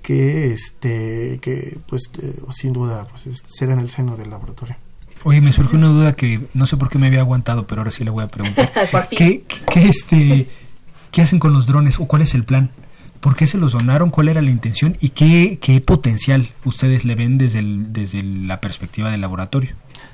[0.01, 4.75] que este que pues eh, sin duda pues será en el seno del laboratorio.
[5.23, 7.91] Oye, me surgió una duda que no sé por qué me había aguantado, pero ahora
[7.91, 8.71] sí le voy a preguntar.
[9.09, 10.47] ¿Qué, qué, este,
[11.11, 12.71] ¿Qué hacen con los drones o cuál es el plan?
[13.19, 14.11] ¿Por qué se los donaron?
[14.11, 14.95] ¿Cuál era la intención?
[15.01, 19.71] ¿Y qué, qué potencial ustedes le ven desde, el, desde la perspectiva del laboratorio?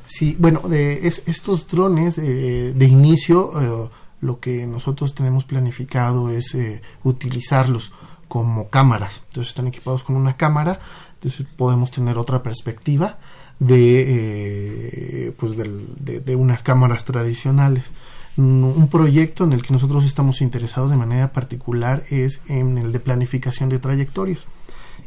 [0.07, 3.89] Sí, bueno, de estos drones eh, de inicio, eh,
[4.25, 7.91] lo que nosotros tenemos planificado es eh, utilizarlos
[8.27, 9.21] como cámaras.
[9.29, 10.79] Entonces están equipados con una cámara,
[11.13, 13.19] entonces podemos tener otra perspectiva
[13.59, 17.91] de, eh, pues de, unas cámaras tradicionales.
[18.37, 22.99] Un proyecto en el que nosotros estamos interesados de manera particular es en el de
[22.99, 24.45] planificación de trayectorias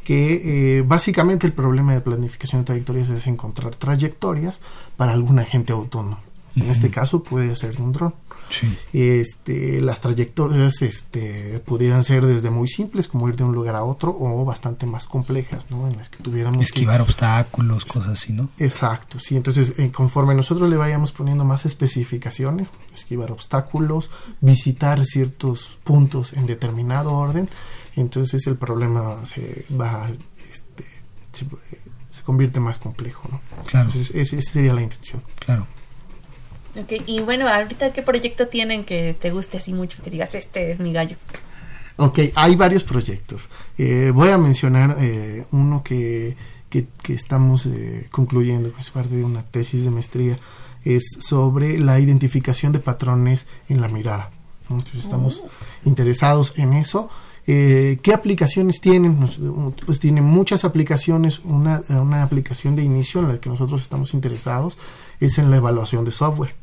[0.04, 4.62] que eh, básicamente el problema de planificación de trayectorias es encontrar trayectorias
[4.96, 6.27] para algún agente autónomo.
[6.57, 8.14] En este caso puede ser de un dron.
[8.92, 13.84] Este, las trayectorias este, pudieran ser desde muy simples, como ir de un lugar a
[13.84, 15.86] otro, o bastante más complejas, ¿no?
[15.86, 18.49] En las que tuviéramos Esquivar obstáculos, cosas así, ¿no?
[18.59, 19.36] Exacto, sí.
[19.36, 26.46] Entonces, eh, conforme nosotros le vayamos poniendo más especificaciones, esquivar obstáculos, visitar ciertos puntos en
[26.46, 27.49] determinado orden,
[27.96, 30.11] entonces el problema se va,
[30.51, 30.84] este,
[31.32, 31.46] se,
[32.22, 33.40] convierte más complejo, ¿no?
[33.64, 33.86] Claro.
[33.86, 35.22] Entonces, esa sería la intención.
[35.38, 35.66] Claro.
[36.82, 37.02] Okay.
[37.06, 40.78] Y bueno, ahorita qué proyecto tienen que te guste así mucho, que digas, este es
[40.78, 41.16] mi gallo.
[42.00, 43.48] Ok, hay varios proyectos.
[43.76, 46.36] Eh, voy a mencionar eh, uno que,
[46.70, 50.38] que, estamos eh, concluyendo, que es parte de una tesis de maestría,
[50.84, 54.30] es sobre la identificación de patrones en la mirada.
[54.70, 55.50] Entonces estamos oh.
[55.84, 57.10] interesados en eso.
[57.44, 59.16] ¿Qué aplicaciones tienen?
[59.86, 61.40] pues tienen muchas aplicaciones.
[61.40, 64.76] Una, una aplicación de inicio en la que nosotros estamos interesados
[65.18, 66.54] es en la evaluación de software.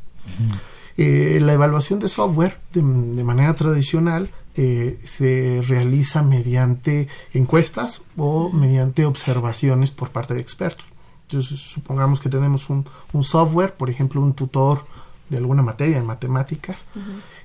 [0.98, 9.06] Eh, la evaluación de software de, manera tradicional eh, se realiza mediante encuestas o mediante
[9.06, 10.86] observaciones por parte de expertos.
[11.28, 12.86] Entonces, supongamos que tenemos un,
[13.24, 14.86] software, por ejemplo, un tutor
[15.30, 16.86] de alguna materia en matemáticas,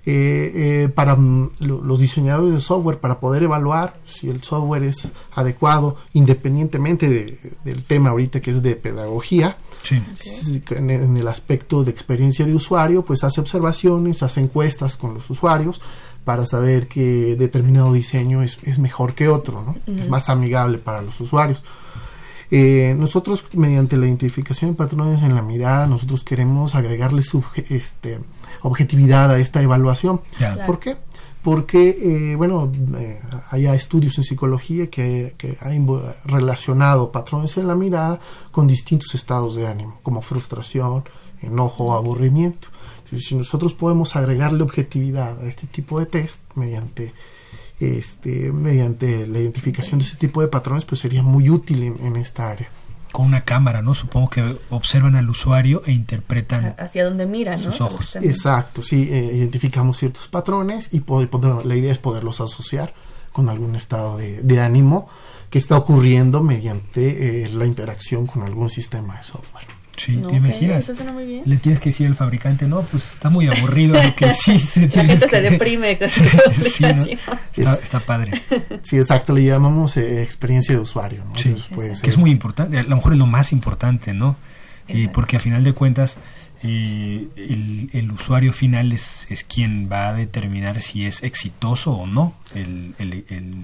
[0.06, 5.96] eh, para mm, los diseñadores de software, para poder evaluar si el software es adecuado,
[6.12, 9.56] independientemente del tema ahorita que es de pedagogía,
[9.90, 15.80] en, el aspecto de experiencia de usuario, pues hace observaciones, hace encuestas con los usuarios
[16.24, 19.76] para saber que determinado diseño es, es mejor que otro, ¿no?
[19.94, 21.64] es más amigable para los usuarios.
[22.50, 27.22] Eh, nosotros, mediante la identificación de patrones en la mirada, nosotros queremos agregarle
[27.68, 28.18] este,
[28.62, 30.20] objetividad a esta evaluación.
[30.66, 30.96] ¿Por qué?
[31.42, 31.96] porque,
[32.32, 33.20] eh, bueno, eh,
[33.50, 35.86] hay estudios en psicología que, que han
[36.24, 38.20] relacionado patrones en la mirada
[38.50, 41.04] con distintos estados de ánimo, como frustración,
[41.40, 42.68] enojo, aburrimiento.
[43.04, 47.14] Entonces, si nosotros podemos agregarle objetividad a este tipo de test mediante
[47.80, 52.50] este mediante la identificación de ese tipo de patrones, pues sería muy útil en esta
[52.50, 52.68] área
[53.10, 53.94] con una cámara, ¿no?
[53.94, 57.62] Supongo que observan al usuario e interpretan hacia dónde mira, ¿no?
[57.62, 58.16] Sus ojos.
[58.16, 61.28] Exacto, sí, eh, identificamos ciertos patrones y poder,
[61.64, 62.94] la idea es poderlos asociar
[63.32, 65.08] con algún estado de, ánimo
[65.50, 69.79] que está ocurriendo mediante eh, la interacción con algún sistema de software.
[70.00, 70.90] Sí, ¿te imaginas?
[71.44, 74.88] Le tienes que decir al fabricante, no, pues está muy aburrido lo que hiciste.
[74.96, 76.08] La gente se deprime con
[76.52, 77.18] sí,
[77.54, 78.32] está, padre.
[78.80, 81.22] Sí, exacto, le llamamos eh, experiencia de usuario.
[81.26, 81.34] ¿no?
[81.34, 81.54] Sí,
[82.02, 84.36] que es muy importante, a lo mejor es lo más importante, ¿no?
[84.88, 86.18] Y porque a final de cuentas
[86.62, 92.06] eh, el, el, usuario final es, es quien va a determinar si es exitoso o
[92.06, 93.54] no el, el, el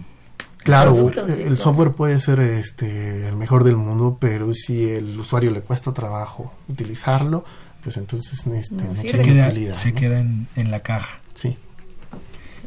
[0.67, 5.61] Claro, el software puede ser este el mejor del mundo, pero si el usuario le
[5.61, 7.45] cuesta trabajo utilizarlo,
[7.83, 11.21] pues entonces este, no, se, queda, se queda en, en, la caja.
[11.35, 11.57] Sí.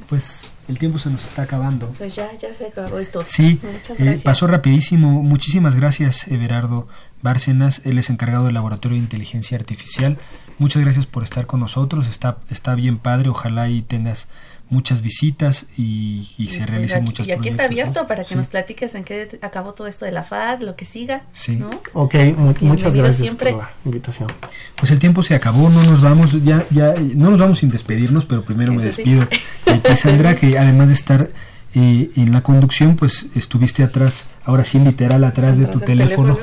[0.07, 1.87] pues el tiempo se nos está acabando.
[1.97, 3.23] Pues ya, ya se acabó esto.
[3.25, 3.59] Sí,
[3.97, 5.23] eh, pasó rapidísimo.
[5.23, 6.87] Muchísimas gracias, Everardo
[7.23, 7.81] Bárcenas.
[7.85, 10.19] Él es encargado del Laboratorio de Inteligencia Artificial.
[10.59, 12.07] Muchas gracias por estar con nosotros.
[12.07, 13.29] Está, está bien padre.
[13.29, 14.27] Ojalá y tengas
[14.69, 18.93] muchas visitas y, se pues realicen muchas Y aquí está abierto para que nos platiques
[18.95, 21.23] en qué acabó todo esto de la FAD, lo que siga.
[21.33, 21.55] Sí.
[21.55, 21.69] ¿no?
[21.93, 22.15] Ok,
[22.61, 24.31] muchas gracias por la invitación.
[24.75, 28.25] Pues el tiempo se acabó, no nos vamos, ya, ya, no nos vamos sin despedirnos,
[28.25, 29.27] pero primero me despido
[29.65, 31.29] de Sandra, que además de estar
[31.75, 36.37] eh, en la conducción, pues estuviste atrás, ahora sí literal atrás, de tu teléfono.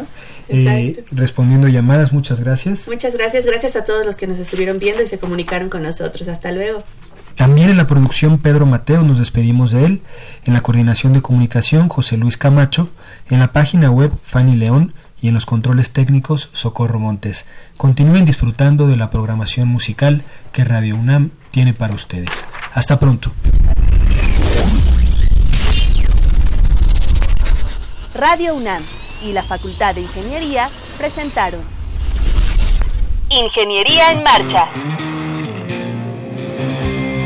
[0.49, 2.12] Eh, respondiendo llamadas.
[2.12, 2.87] Muchas gracias.
[2.87, 3.45] Muchas gracias.
[3.47, 6.29] Gracias a todos los que nos estuvieron viendo y se comunicaron con nosotros.
[6.29, 6.85] Hasta luego.
[7.37, 10.03] También en la producción Pedro Mateo, nos despedimos de él.
[10.45, 12.89] En la coordinación de comunicación José Luis Camacho.
[13.28, 17.47] En la página web Fanny León y en los controles técnicos Socorro Montes.
[17.76, 20.22] Continúen disfrutando de la programación musical
[20.53, 22.47] que Radio UNAM tiene para ustedes.
[22.74, 23.32] Hasta pronto.
[28.14, 28.82] Radio UNAM
[29.22, 31.61] y la Facultad de Ingeniería presentaron
[33.28, 34.68] Ingeniería en Marcha.